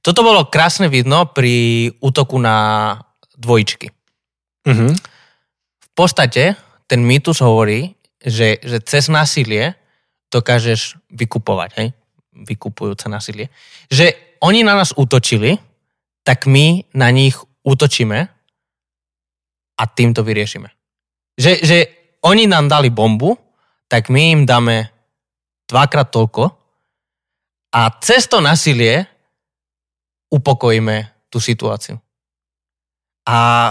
toto 0.00 0.24
bolo 0.24 0.48
krásne 0.48 0.88
vidno 0.88 1.28
pri 1.28 1.88
útoku 2.00 2.36
na 2.40 2.96
dvojičky. 3.36 3.88
Uh-huh. 4.68 4.92
V 5.80 5.88
podstate 5.96 6.56
ten 6.84 7.00
mýtus 7.00 7.40
hovorí, 7.40 7.96
že, 8.20 8.60
že 8.60 8.78
cez 8.84 9.08
násilie 9.08 9.74
dokážeš 10.30 11.00
vykupovať, 11.10 11.70
hej? 11.80 11.88
Vykupujúce 12.30 13.10
násilie. 13.10 13.50
Že 13.90 14.14
oni 14.40 14.64
na 14.64 14.78
nás 14.78 14.94
útočili, 14.96 15.58
tak 16.22 16.46
my 16.46 16.84
na 16.94 17.08
nich 17.10 17.36
útočíme 17.64 18.18
a 19.76 19.82
tým 19.88 20.12
to 20.12 20.22
vyriešime. 20.24 20.68
Že, 21.36 21.52
že 21.64 21.78
oni 22.20 22.44
nám 22.44 22.68
dali 22.68 22.92
bombu, 22.92 23.36
tak 23.88 24.12
my 24.12 24.22
im 24.36 24.42
dáme 24.46 24.92
dvakrát 25.66 26.12
toľko 26.12 26.52
a 27.74 27.80
cez 28.02 28.28
to 28.28 28.38
násilie 28.38 29.06
upokojíme 30.30 31.10
tú 31.32 31.42
situáciu. 31.42 31.98
A 33.26 33.70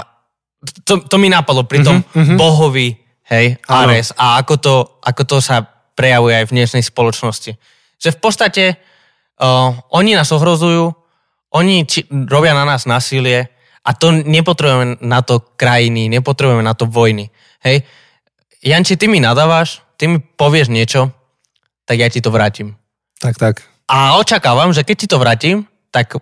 to, 0.84 1.04
to 1.08 1.16
mi 1.16 1.32
napadlo 1.32 1.64
pri 1.64 1.84
tom 1.84 2.04
mm-hmm. 2.04 2.36
bohovi 2.36 3.09
hej, 3.30 3.62
Ares 3.70 4.12
a 4.18 4.42
ako 4.42 4.54
to, 4.58 4.76
ako 5.06 5.24
to 5.24 5.38
sa 5.40 5.62
prejavuje 5.94 6.34
aj 6.34 6.46
v 6.50 6.56
dnešnej 6.60 6.84
spoločnosti. 6.84 7.52
Že 8.02 8.10
v 8.16 8.20
podstate 8.20 8.64
uh, 8.76 9.76
oni 9.94 10.18
nás 10.18 10.32
ohrozujú, 10.34 10.92
oni 11.54 11.86
či, 11.86 12.06
robia 12.10 12.58
na 12.58 12.66
nás 12.66 12.90
násilie 12.90 13.52
a 13.86 13.90
to 13.94 14.12
nepotrebujeme 14.12 15.00
na 15.06 15.22
to 15.22 15.40
krajiny, 15.56 16.10
nepotrebujeme 16.10 16.66
na 16.66 16.74
to 16.74 16.90
vojny. 16.90 17.30
Hej, 17.62 17.86
Janči, 18.66 18.98
ty 18.98 19.08
mi 19.08 19.22
nadávaš, 19.22 19.84
ty 19.96 20.08
mi 20.08 20.20
povieš 20.20 20.72
niečo, 20.72 21.12
tak 21.86 22.00
ja 22.00 22.08
ti 22.10 22.20
to 22.22 22.32
vrátim. 22.32 22.76
Tak, 23.20 23.36
tak. 23.36 23.56
A 23.90 24.16
očakávam, 24.22 24.72
že 24.72 24.86
keď 24.86 24.96
ti 24.96 25.08
to 25.10 25.18
vrátim, 25.20 25.66
tak 25.90 26.16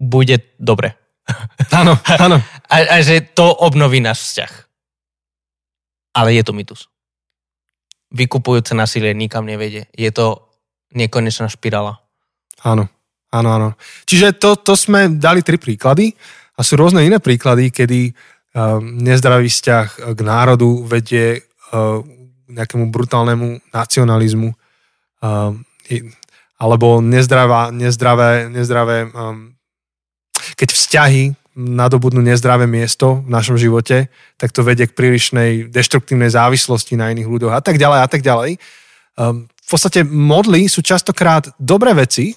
bude 0.00 0.40
dobre. 0.58 0.96
Áno, 1.72 1.96
áno. 2.20 2.36
A, 2.74 2.98
a 2.98 3.04
že 3.04 3.22
to 3.22 3.54
obnoví 3.54 4.00
náš 4.00 4.24
vzťah 4.24 4.63
ale 6.14 6.38
je 6.38 6.42
to 6.46 6.54
mytus. 6.54 6.86
Vykupujúce 8.14 8.72
násilie 8.78 9.10
nikam 9.12 9.42
nevedie. 9.42 9.90
Je 9.90 10.08
to 10.14 10.46
nekonečná 10.94 11.50
špirála. 11.50 11.98
Áno, 12.62 12.86
áno, 13.34 13.48
áno. 13.50 13.68
Čiže 14.06 14.38
to, 14.38 14.54
to 14.54 14.78
sme 14.78 15.18
dali 15.18 15.42
tri 15.42 15.58
príklady 15.58 16.14
a 16.54 16.62
sú 16.62 16.78
rôzne 16.78 17.02
iné 17.02 17.18
príklady, 17.18 17.74
kedy 17.74 18.14
uh, 18.14 18.78
nezdravý 18.80 19.50
vzťah 19.50 20.14
k 20.14 20.20
národu 20.22 20.86
vedie 20.86 21.42
uh, 21.74 21.98
nejakému 22.46 22.94
brutálnemu 22.94 23.74
nacionalizmu 23.74 24.54
uh, 24.54 25.50
alebo 26.54 27.02
nezdravá, 27.02 27.74
nezdravé, 27.74 28.46
nezdravé 28.48 29.10
um, 29.10 29.52
keď 30.54 30.68
vzťahy 30.70 31.24
nadobudnú 31.54 32.18
nezdravé 32.20 32.66
miesto 32.66 33.22
v 33.22 33.30
našom 33.30 33.54
živote, 33.54 34.10
tak 34.36 34.50
to 34.50 34.66
vedie 34.66 34.90
k 34.90 34.96
prílišnej 34.98 35.70
deštruktívnej 35.70 36.30
závislosti 36.30 36.98
na 36.98 37.14
iných 37.14 37.30
ľuďoch 37.30 37.54
a 37.54 37.62
tak 37.62 37.78
ďalej 37.78 37.98
a 38.02 38.08
tak 38.10 38.22
ďalej. 38.26 38.50
Um, 39.14 39.46
v 39.46 39.68
podstate 39.70 40.02
modly 40.02 40.66
sú 40.66 40.82
častokrát 40.82 41.48
dobré 41.56 41.94
veci, 41.94 42.34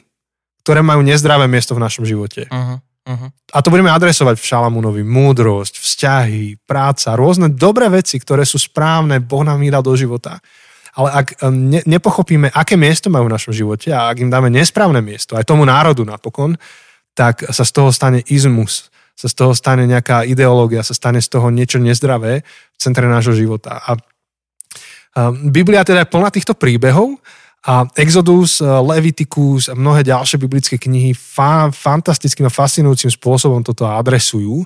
ktoré 0.61 0.85
majú 0.85 1.01
nezdravé 1.01 1.49
miesto 1.49 1.73
v 1.73 1.83
našom 1.83 2.05
živote. 2.05 2.45
Uh-huh, 2.47 2.77
uh-huh. 2.79 3.29
A 3.55 3.57
to 3.65 3.73
budeme 3.73 3.89
adresovať 3.89 4.37
v 4.37 4.47
Šalamúnovi. 4.47 5.01
Múdrosť, 5.01 5.81
vzťahy, 5.81 6.61
práca, 6.67 7.17
rôzne 7.17 7.49
dobré 7.51 7.89
veci, 7.89 8.21
ktoré 8.21 8.45
sú 8.45 8.61
správne, 8.61 9.17
Boh 9.23 9.41
nám 9.41 9.63
dal 9.65 9.81
do 9.83 9.95
života. 9.97 10.39
Ale 10.97 11.13
ak 11.13 11.27
ne, 11.53 11.81
nepochopíme, 11.85 12.49
aké 12.53 12.73
miesto 12.73 13.09
majú 13.13 13.29
v 13.29 13.35
našom 13.37 13.53
živote 13.53 13.93
a 13.93 14.09
ak 14.09 14.17
im 14.17 14.33
dáme 14.33 14.49
nesprávne 14.49 14.97
miesto, 14.99 15.37
aj 15.37 15.45
tomu 15.45 15.61
národu 15.61 16.01
napokon, 16.01 16.57
tak 17.13 17.45
sa 17.49 17.63
z 17.65 17.71
toho 17.73 17.89
stane 17.93 18.21
izmus 18.27 18.89
sa 19.17 19.25
z 19.25 19.33
toho 19.33 19.57
stane 19.57 19.89
nejaká 19.89 20.21
ideológia, 20.29 20.85
sa 20.85 20.93
stane 20.93 21.17
z 21.17 21.33
toho 21.33 21.49
niečo 21.49 21.81
nezdravé 21.81 22.45
v 22.45 22.77
centre 22.77 23.09
nášho 23.09 23.33
života. 23.33 23.81
A, 23.81 23.97
Biblia 25.49 25.81
teda 25.81 26.05
je 26.05 26.13
plná 26.13 26.29
týchto 26.29 26.53
príbehov 26.53 27.17
a 27.65 27.89
Exodus, 27.97 28.61
Leviticus 28.61 29.65
a 29.65 29.73
mnohé 29.73 30.05
ďalšie 30.05 30.37
biblické 30.37 30.77
knihy 30.77 31.17
fa- 31.17 31.73
fantastickým 31.73 32.45
a 32.45 32.53
fascinujúcim 32.53 33.09
spôsobom 33.09 33.65
toto 33.65 33.89
adresujú. 33.89 34.61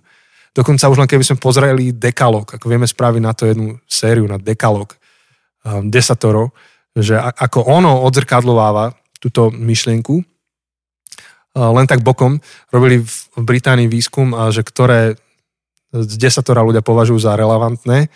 Dokonca 0.52 0.92
už 0.92 1.00
len 1.00 1.08
keby 1.08 1.24
sme 1.24 1.40
pozreli 1.40 1.96
dekalog, 1.96 2.44
ako 2.44 2.68
vieme 2.68 2.84
spraviť 2.84 3.22
na 3.24 3.32
to 3.32 3.48
jednu 3.48 3.80
sériu, 3.88 4.28
na 4.28 4.36
dekalog, 4.36 4.92
um, 5.64 5.88
desatoro, 5.88 6.52
že 6.92 7.16
ako 7.16 7.72
ono 7.72 8.04
odzrkadlováva 8.04 8.92
túto 9.24 9.48
myšlienku, 9.56 10.20
len 11.52 11.86
tak 11.88 12.00
bokom 12.00 12.40
robili 12.72 13.04
v 13.04 13.16
Británii 13.36 13.92
výskum, 13.92 14.32
že 14.52 14.64
ktoré 14.64 15.20
z 15.92 16.14
desatora 16.16 16.64
ľudia 16.64 16.80
považujú 16.80 17.20
za 17.20 17.36
relevantné 17.36 18.08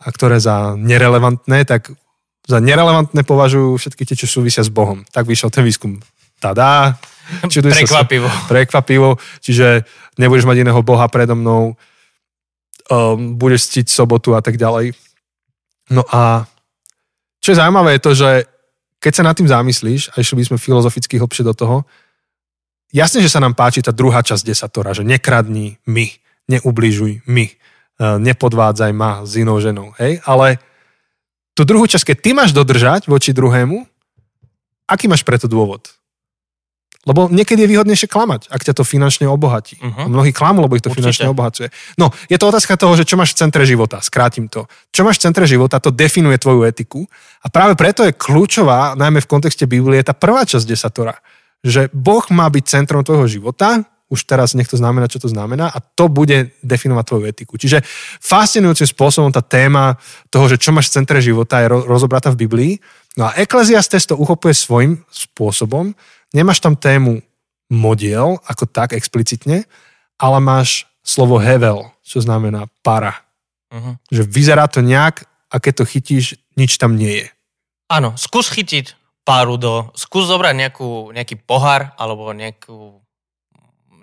a 0.00 0.06
ktoré 0.10 0.42
za 0.42 0.74
nerelevantné, 0.74 1.62
tak 1.62 1.94
za 2.42 2.58
nerelevantné 2.58 3.22
považujú 3.22 3.78
všetky 3.78 4.02
tie, 4.02 4.16
čo 4.18 4.26
súvisia 4.26 4.66
s 4.66 4.72
Bohom. 4.72 5.06
Tak 5.14 5.30
vyšiel 5.30 5.54
ten 5.54 5.62
výskum. 5.62 6.02
Tadá, 6.42 6.98
čuduj 7.46 7.70
sa- 7.70 7.78
Prekvapivo. 7.86 8.26
prekvapivo, 8.50 9.08
čiže 9.38 9.86
nebudeš 10.18 10.48
mať 10.50 10.66
iného 10.66 10.80
Boha 10.82 11.06
predo 11.06 11.38
mnou, 11.38 11.78
um, 12.90 13.38
budeš 13.38 13.70
ctiť 13.70 13.86
sobotu 13.86 14.34
a 14.34 14.42
tak 14.42 14.58
ďalej. 14.58 14.96
No 15.94 16.02
a 16.10 16.48
čo 17.38 17.54
je 17.54 17.60
zaujímavé 17.62 18.00
je 18.00 18.02
to, 18.02 18.12
že 18.18 18.30
keď 18.98 19.12
sa 19.14 19.22
nad 19.22 19.36
tým 19.38 19.46
zamyslíš, 19.48 20.10
a 20.12 20.18
išli 20.18 20.42
by 20.42 20.44
sme 20.50 20.58
filozoficky 20.58 21.16
hlbšie 21.16 21.46
do 21.46 21.54
toho, 21.54 21.76
jasne, 22.90 23.22
že 23.22 23.32
sa 23.32 23.42
nám 23.42 23.54
páči 23.54 23.82
tá 23.82 23.94
druhá 23.94 24.22
časť 24.22 24.42
desatora, 24.46 24.94
že 24.94 25.06
nekradni 25.06 25.78
my, 25.86 26.10
neubližuj 26.50 27.26
my, 27.26 27.46
e, 27.46 27.54
nepodvádzaj 27.98 28.92
ma 28.94 29.22
s 29.26 29.38
inou 29.38 29.58
ženou, 29.58 29.94
hej? 29.98 30.22
Ale 30.26 30.58
tú 31.54 31.66
druhú 31.66 31.86
časť, 31.86 32.14
keď 32.14 32.16
ty 32.18 32.30
máš 32.34 32.50
dodržať 32.54 33.06
voči 33.10 33.34
druhému, 33.34 33.86
aký 34.90 35.06
máš 35.06 35.22
preto 35.22 35.46
dôvod? 35.46 35.90
Lebo 37.08 37.32
niekedy 37.32 37.64
je 37.64 37.72
výhodnejšie 37.72 38.12
klamať, 38.12 38.52
ak 38.52 38.60
ťa 38.60 38.76
to 38.76 38.84
finančne 38.84 39.24
obohatí. 39.24 39.80
Uh-huh. 39.80 40.04
Mnohí 40.12 40.36
klamú, 40.36 40.60
lebo 40.60 40.76
ich 40.76 40.84
to 40.84 40.92
Určite. 40.92 41.00
finančne 41.00 41.26
obohacuje. 41.32 41.72
No, 41.96 42.12
je 42.28 42.36
to 42.36 42.52
otázka 42.52 42.76
toho, 42.76 42.92
že 42.92 43.08
čo 43.08 43.16
máš 43.16 43.32
v 43.32 43.40
centre 43.40 43.64
života. 43.64 44.04
Skrátim 44.04 44.52
to. 44.52 44.68
Čo 44.92 45.08
máš 45.08 45.16
v 45.16 45.32
centre 45.32 45.48
života, 45.48 45.80
to 45.80 45.88
definuje 45.88 46.36
tvoju 46.36 46.68
etiku. 46.68 47.08
A 47.40 47.48
práve 47.48 47.72
preto 47.72 48.04
je 48.04 48.12
kľúčová, 48.12 49.00
najmä 49.00 49.24
v 49.24 49.30
kontexte 49.32 49.64
Biblie, 49.64 50.04
tá 50.04 50.12
prvá 50.12 50.44
časť 50.44 50.68
desatora. 50.68 51.16
Že 51.60 51.92
Boh 51.92 52.24
má 52.32 52.48
byť 52.48 52.64
centrom 52.64 53.04
tvojho 53.04 53.28
života, 53.28 53.84
už 54.10 54.26
teraz 54.26 54.58
nech 54.58 54.66
to 54.66 54.74
znamená, 54.74 55.06
čo 55.06 55.22
to 55.22 55.30
znamená, 55.30 55.70
a 55.70 55.78
to 55.78 56.10
bude 56.10 56.50
definovať 56.66 57.04
tvoju 57.06 57.24
etiku. 57.30 57.54
Čiže 57.54 57.86
fascinujúcim 58.18 58.90
spôsobom 58.90 59.30
tá 59.30 59.38
téma 59.38 59.94
toho, 60.34 60.50
že 60.50 60.58
čo 60.58 60.74
máš 60.74 60.90
v 60.90 60.98
centre 61.00 61.22
života, 61.22 61.62
je 61.62 61.70
ro- 61.70 61.86
rozobratá 61.86 62.34
v 62.34 62.42
Biblii. 62.42 62.72
No 63.14 63.30
a 63.30 63.38
Ecclesiastes 63.38 64.10
to 64.10 64.18
uchopuje 64.18 64.50
svojím 64.50 64.98
spôsobom. 65.06 65.94
Nemáš 66.34 66.58
tam 66.58 66.74
tému 66.74 67.22
modiel, 67.70 68.42
ako 68.50 68.66
tak 68.66 68.98
explicitne, 68.98 69.62
ale 70.18 70.38
máš 70.42 70.90
slovo 71.06 71.38
hevel, 71.38 71.94
čo 72.02 72.18
znamená 72.18 72.66
para. 72.82 73.22
Mhm. 73.70 74.02
Že 74.10 74.22
vyzerá 74.26 74.66
to 74.66 74.82
nejak 74.82 75.22
a 75.54 75.62
keď 75.62 75.82
to 75.82 75.84
chytíš, 75.86 76.24
nič 76.58 76.82
tam 76.82 76.98
nie 76.98 77.22
je. 77.22 77.26
Áno, 77.90 78.18
skús 78.18 78.50
chytiť 78.50 78.99
páru 79.24 79.60
do... 79.60 79.92
Skús 79.94 80.26
zobrať 80.26 80.54
nejakú, 80.56 81.12
nejaký 81.14 81.36
pohár 81.40 81.92
alebo 82.00 82.32
nejakú 82.32 83.00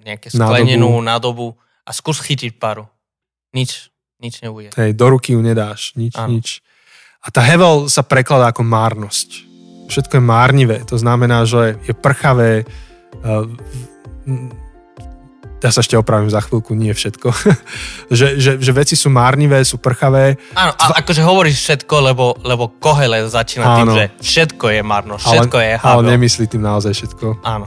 nejaké 0.07 0.31
Nádobu. 0.31 0.47
sklenenú 0.47 0.91
nádobu 1.03 1.47
a 1.83 1.91
skús 1.91 2.23
chytiť 2.23 2.55
páru. 2.55 2.87
Nič, 3.51 3.91
nič 4.23 4.39
nebude. 4.39 4.71
Hej, 4.71 4.95
do 4.95 5.11
ruky 5.11 5.35
ju 5.35 5.43
nedáš, 5.43 5.91
nič, 5.99 6.15
Áno. 6.15 6.39
nič. 6.39 6.63
A 7.19 7.27
tá 7.27 7.43
hevel 7.43 7.91
sa 7.91 8.07
prekladá 8.07 8.55
ako 8.55 8.63
márnosť. 8.63 9.43
Všetko 9.91 10.19
je 10.19 10.23
márnivé, 10.23 10.77
to 10.87 10.95
znamená, 10.95 11.43
že 11.43 11.75
je 11.83 11.91
prchavé, 11.91 12.63
uh, 13.23 13.47
ja 15.57 15.69
sa 15.73 15.81
ešte 15.81 15.97
opravím 15.97 16.29
za 16.29 16.41
chvíľku, 16.45 16.77
nie 16.77 16.93
všetko. 16.93 17.27
že, 18.17 18.37
že, 18.37 18.51
že 18.61 18.71
veci 18.73 18.93
sú 18.93 19.09
márnivé, 19.09 19.61
sú 19.65 19.81
prchavé, 19.81 20.37
Áno, 20.53 20.73
a 20.77 21.01
akože 21.01 21.21
hovoríš 21.25 21.57
všetko, 21.65 21.95
lebo, 22.13 22.37
lebo 22.45 22.69
Kohele 22.77 23.25
začína 23.25 23.81
tým, 23.81 23.89
Áno. 23.89 23.93
že 23.97 24.03
všetko 24.21 24.65
je 24.77 24.81
marno, 24.85 25.15
ale, 25.17 25.25
všetko 25.25 25.57
je 25.57 25.71
ale 25.81 25.81
Havel. 25.81 26.11
nemyslí 26.13 26.45
tým 26.45 26.61
naozaj 26.61 26.93
všetko. 26.93 27.41
Áno. 27.41 27.65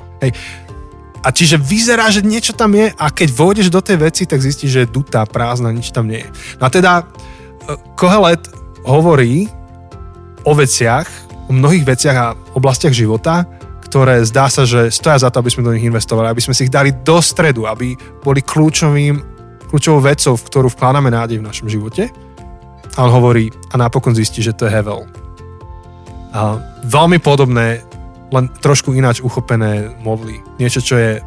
A 1.21 1.29
čiže 1.35 1.61
vyzerá, 1.61 2.09
že 2.09 2.25
niečo 2.25 2.57
tam 2.57 2.73
je 2.73 2.89
a 2.97 3.07
keď 3.13 3.29
vôjdeš 3.35 3.69
do 3.69 3.85
tej 3.85 4.01
veci, 4.01 4.23
tak 4.25 4.41
zistíš, 4.41 4.71
že 4.73 4.81
je 4.87 4.95
dutá, 4.95 5.27
prázdna, 5.29 5.69
nič 5.69 5.93
tam 5.93 6.09
nie 6.09 6.25
je. 6.25 6.29
No 6.57 6.65
a 6.65 6.71
teda 6.73 6.93
e, 6.97 7.05
Kohelet 7.93 8.41
hovorí 8.89 9.45
o 10.49 10.57
veciach, 10.57 11.05
o 11.51 11.53
mnohých 11.53 11.85
veciach 11.85 12.17
a 12.17 12.33
oblastiach 12.57 12.97
života, 12.97 13.45
ktoré 13.91 14.23
zdá 14.23 14.47
sa, 14.47 14.63
že 14.63 14.87
stoja 14.95 15.19
za 15.19 15.35
to, 15.35 15.43
aby 15.43 15.51
sme 15.51 15.67
do 15.67 15.75
nich 15.75 15.83
investovali, 15.83 16.31
aby 16.31 16.39
sme 16.39 16.55
si 16.55 16.71
ich 16.71 16.71
dali 16.71 16.95
do 17.03 17.19
stredu, 17.19 17.67
aby 17.67 17.99
boli 18.23 18.39
kľúčovým, 18.39 19.19
kľúčovou 19.67 19.99
vecou, 19.99 20.39
v 20.39 20.47
ktorú 20.47 20.71
vkladáme 20.71 21.11
nádej 21.11 21.43
v 21.43 21.47
našom 21.51 21.67
živote. 21.67 22.07
A 22.95 23.03
on 23.03 23.11
hovorí, 23.11 23.51
a 23.51 23.75
napokon 23.75 24.15
zistí, 24.15 24.47
že 24.47 24.55
to 24.55 24.71
je 24.71 24.75
Hevel. 24.79 25.11
A 26.31 26.63
veľmi 26.87 27.19
podobné, 27.19 27.83
len 28.31 28.47
trošku 28.63 28.95
ináč 28.95 29.27
uchopené 29.27 29.91
modly. 30.07 30.39
Niečo, 30.63 30.79
čo 30.79 30.95
je 30.95 31.19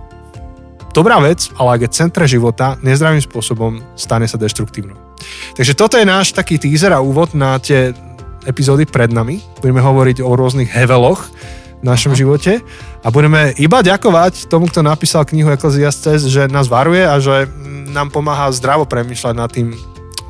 dobrá 0.96 1.20
vec, 1.20 1.52
ale 1.60 1.76
ak 1.76 1.82
je 1.84 1.96
centre 2.00 2.24
života, 2.32 2.80
nezdravým 2.80 3.20
spôsobom 3.20 3.84
stane 4.00 4.24
sa 4.24 4.40
deštruktívnou. 4.40 4.96
Takže 5.60 5.76
toto 5.76 6.00
je 6.00 6.08
náš 6.08 6.32
taký 6.32 6.56
teaser 6.56 6.96
a 6.96 7.04
úvod 7.04 7.36
na 7.36 7.60
tie 7.60 7.92
epizódy 8.48 8.88
pred 8.88 9.12
nami. 9.12 9.44
Budeme 9.60 9.84
hovoriť 9.84 10.24
o 10.24 10.32
rôznych 10.32 10.72
heveloch 10.72 11.28
našom 11.84 12.16
Aha. 12.16 12.20
živote 12.20 12.54
a 13.04 13.08
budeme 13.12 13.52
iba 13.60 13.84
ďakovať 13.84 14.48
tomu, 14.48 14.72
kto 14.72 14.82
napísal 14.82 15.28
knihu 15.28 15.52
Ecclesiastes, 15.52 16.26
že 16.32 16.48
nás 16.48 16.72
varuje 16.72 17.04
a 17.04 17.20
že 17.20 17.46
nám 17.92 18.10
pomáha 18.10 18.50
zdravo 18.56 18.88
premyšľať 18.88 19.36
nad 19.36 19.52
tým, 19.52 19.76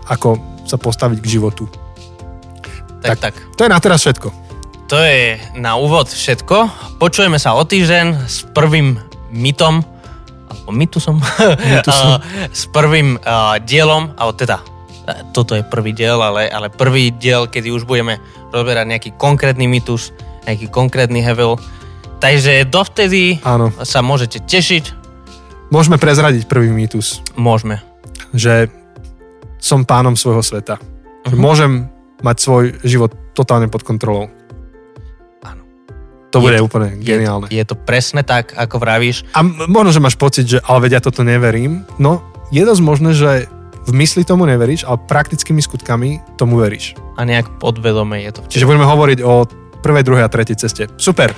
ako 0.10 0.42
sa 0.66 0.82
postaviť 0.82 1.22
k 1.22 1.32
životu. 1.40 1.70
Tak, 3.06 3.20
tak. 3.20 3.34
To 3.60 3.68
je 3.68 3.72
na 3.72 3.80
teraz 3.80 4.02
všetko. 4.02 4.28
To 4.92 4.98
je 5.00 5.40
na 5.56 5.80
úvod 5.80 6.12
všetko. 6.12 6.70
Počujeme 7.00 7.40
sa 7.40 7.56
o 7.56 7.64
týždeň 7.64 8.28
s 8.28 8.44
prvým 8.52 9.00
mytom, 9.32 9.86
alebo 10.50 10.72
mytusom, 10.74 11.18
Mytusom. 11.74 12.22
S 12.54 12.70
prvým 12.70 13.18
uh, 13.18 13.58
dielom, 13.64 14.14
alebo 14.16 14.38
teda 14.38 14.62
toto 15.36 15.56
je 15.56 15.64
prvý 15.68 15.92
diel, 15.92 16.16
ale, 16.24 16.48
ale 16.48 16.72
prvý 16.72 17.12
diel, 17.12 17.52
kedy 17.52 17.76
už 17.76 17.84
budeme 17.84 18.24
rozoberať 18.56 18.86
nejaký 18.88 19.10
konkrétny 19.20 19.68
mytus, 19.68 20.16
nejaký 20.46 20.68
konkrétny 20.68 21.20
hevel. 21.20 21.60
Takže 22.20 22.64
dovtedy 22.66 23.44
Áno. 23.44 23.72
sa 23.84 24.00
môžete 24.00 24.40
tešiť. 24.44 24.96
Môžeme 25.68 25.98
prezradiť 25.98 26.46
prvý 26.46 26.70
mýtus. 26.70 27.20
Môžeme. 27.36 27.82
že 28.34 28.66
som 29.58 29.86
pánom 29.86 30.18
svojho 30.18 30.42
sveta. 30.42 30.76
Mhm. 31.24 31.38
môžem 31.40 31.72
mať 32.20 32.38
svoj 32.40 32.64
život 32.84 33.12
totálne 33.32 33.68
pod 33.68 33.84
kontrolou. 33.84 34.28
Áno. 35.42 35.64
To 36.32 36.42
bude 36.42 36.56
Je 36.56 36.60
to- 36.60 36.68
úplne 36.68 36.90
geniálne. 37.00 37.48
Je, 37.48 37.64
to 37.64 37.76
presne 37.76 38.24
tak, 38.24 38.52
ako 38.56 38.80
vravíš. 38.80 39.24
A 39.32 39.44
možno, 39.46 39.92
že 39.92 40.04
máš 40.04 40.16
pocit, 40.16 40.48
že 40.48 40.60
ale 40.64 40.88
vedia, 40.88 41.00
toto 41.00 41.22
neverím. 41.22 41.84
No, 41.96 42.20
je 42.50 42.60
dosť 42.60 42.82
možné, 42.82 43.12
že 43.14 43.48
v 43.84 43.92
mysli 44.00 44.24
tomu 44.24 44.48
neveríš, 44.48 44.84
ale 44.84 45.00
praktickými 45.00 45.60
skutkami 45.60 46.24
tomu 46.36 46.58
veríš. 46.58 46.96
A 47.16 47.24
nejak 47.24 47.60
podvedome 47.60 48.24
je 48.24 48.32
to. 48.34 48.40
v 48.44 48.48
Čiže 48.50 48.68
budeme 48.68 48.88
hovoriť 48.88 49.20
o 49.22 49.44
prvej, 49.84 50.08
druhej 50.08 50.24
a 50.24 50.32
tretej 50.32 50.56
ceste. 50.56 50.88
Super. 50.96 51.36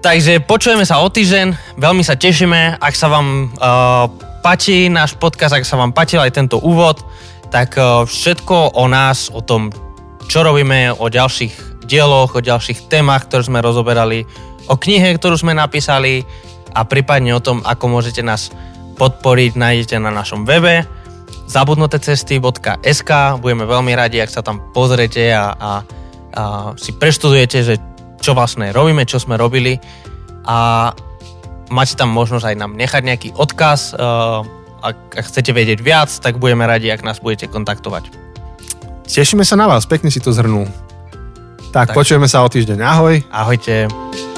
Takže 0.00 0.40
počujeme 0.44 0.84
sa 0.84 1.00
o 1.00 1.08
týždeň, 1.08 1.76
veľmi 1.80 2.04
sa 2.04 2.16
tešíme, 2.16 2.80
ak 2.80 2.94
sa 2.96 3.08
vám 3.08 3.52
uh, 3.56 4.08
páči 4.44 4.88
náš 4.88 5.16
podcast, 5.16 5.56
ak 5.56 5.68
sa 5.68 5.80
vám 5.80 5.92
páčil 5.92 6.20
aj 6.20 6.36
tento 6.36 6.56
úvod, 6.60 7.04
tak 7.48 7.76
uh, 7.76 8.04
všetko 8.04 8.76
o 8.76 8.84
nás, 8.88 9.32
o 9.32 9.40
tom, 9.40 9.72
čo 10.28 10.44
robíme, 10.44 10.92
o 10.96 11.08
ďalších 11.08 11.84
dieloch, 11.88 12.36
o 12.36 12.44
ďalších 12.44 12.88
témach, 12.88 13.28
ktoré 13.28 13.44
sme 13.44 13.64
rozoberali, 13.64 14.24
o 14.68 14.76
knihe, 14.76 15.16
ktorú 15.16 15.36
sme 15.36 15.56
napísali 15.56 16.24
a 16.72 16.84
prípadne 16.84 17.36
o 17.36 17.44
tom, 17.44 17.60
ako 17.64 17.84
môžete 17.88 18.24
nás 18.24 18.52
podporiť, 18.96 19.56
nájdete 19.56 19.96
na 20.00 20.12
našom 20.12 20.44
webe 20.48 20.84
zabudnutecesty.sk 21.44 23.10
Budeme 23.40 23.64
veľmi 23.68 23.92
radi, 23.92 24.20
ak 24.20 24.32
sa 24.32 24.40
tam 24.40 24.72
pozriete 24.72 25.28
a, 25.32 25.52
a, 25.54 25.70
a 26.34 26.74
si 26.74 26.90
preštudujete, 26.92 27.58
že 27.62 27.74
čo 28.18 28.34
vlastne 28.34 28.74
robíme, 28.74 29.06
čo 29.06 29.22
sme 29.22 29.38
robili 29.38 29.78
a 30.44 30.90
máte 31.70 31.94
tam 31.96 32.12
možnosť 32.12 32.52
aj 32.52 32.56
nám 32.58 32.72
nechať 32.76 33.02
nejaký 33.04 33.28
odkaz. 33.38 33.94
Uh, 33.96 34.44
ak, 34.84 34.96
ak 35.16 35.24
chcete 35.32 35.56
vedieť 35.56 35.80
viac, 35.80 36.12
tak 36.12 36.36
budeme 36.36 36.68
radi, 36.68 36.92
ak 36.92 37.00
nás 37.00 37.16
budete 37.24 37.48
kontaktovať. 37.48 38.12
Tešíme 39.08 39.44
sa 39.44 39.56
na 39.56 39.64
vás, 39.68 39.88
pekne 39.88 40.12
si 40.12 40.20
to 40.20 40.32
zhrnul. 40.32 40.68
Tak, 41.72 41.92
Tak. 41.92 41.96
počujeme 41.96 42.28
sa 42.28 42.44
o 42.44 42.48
týždeň. 42.48 42.78
Ahoj. 42.84 43.14
Ahojte. 43.32 44.33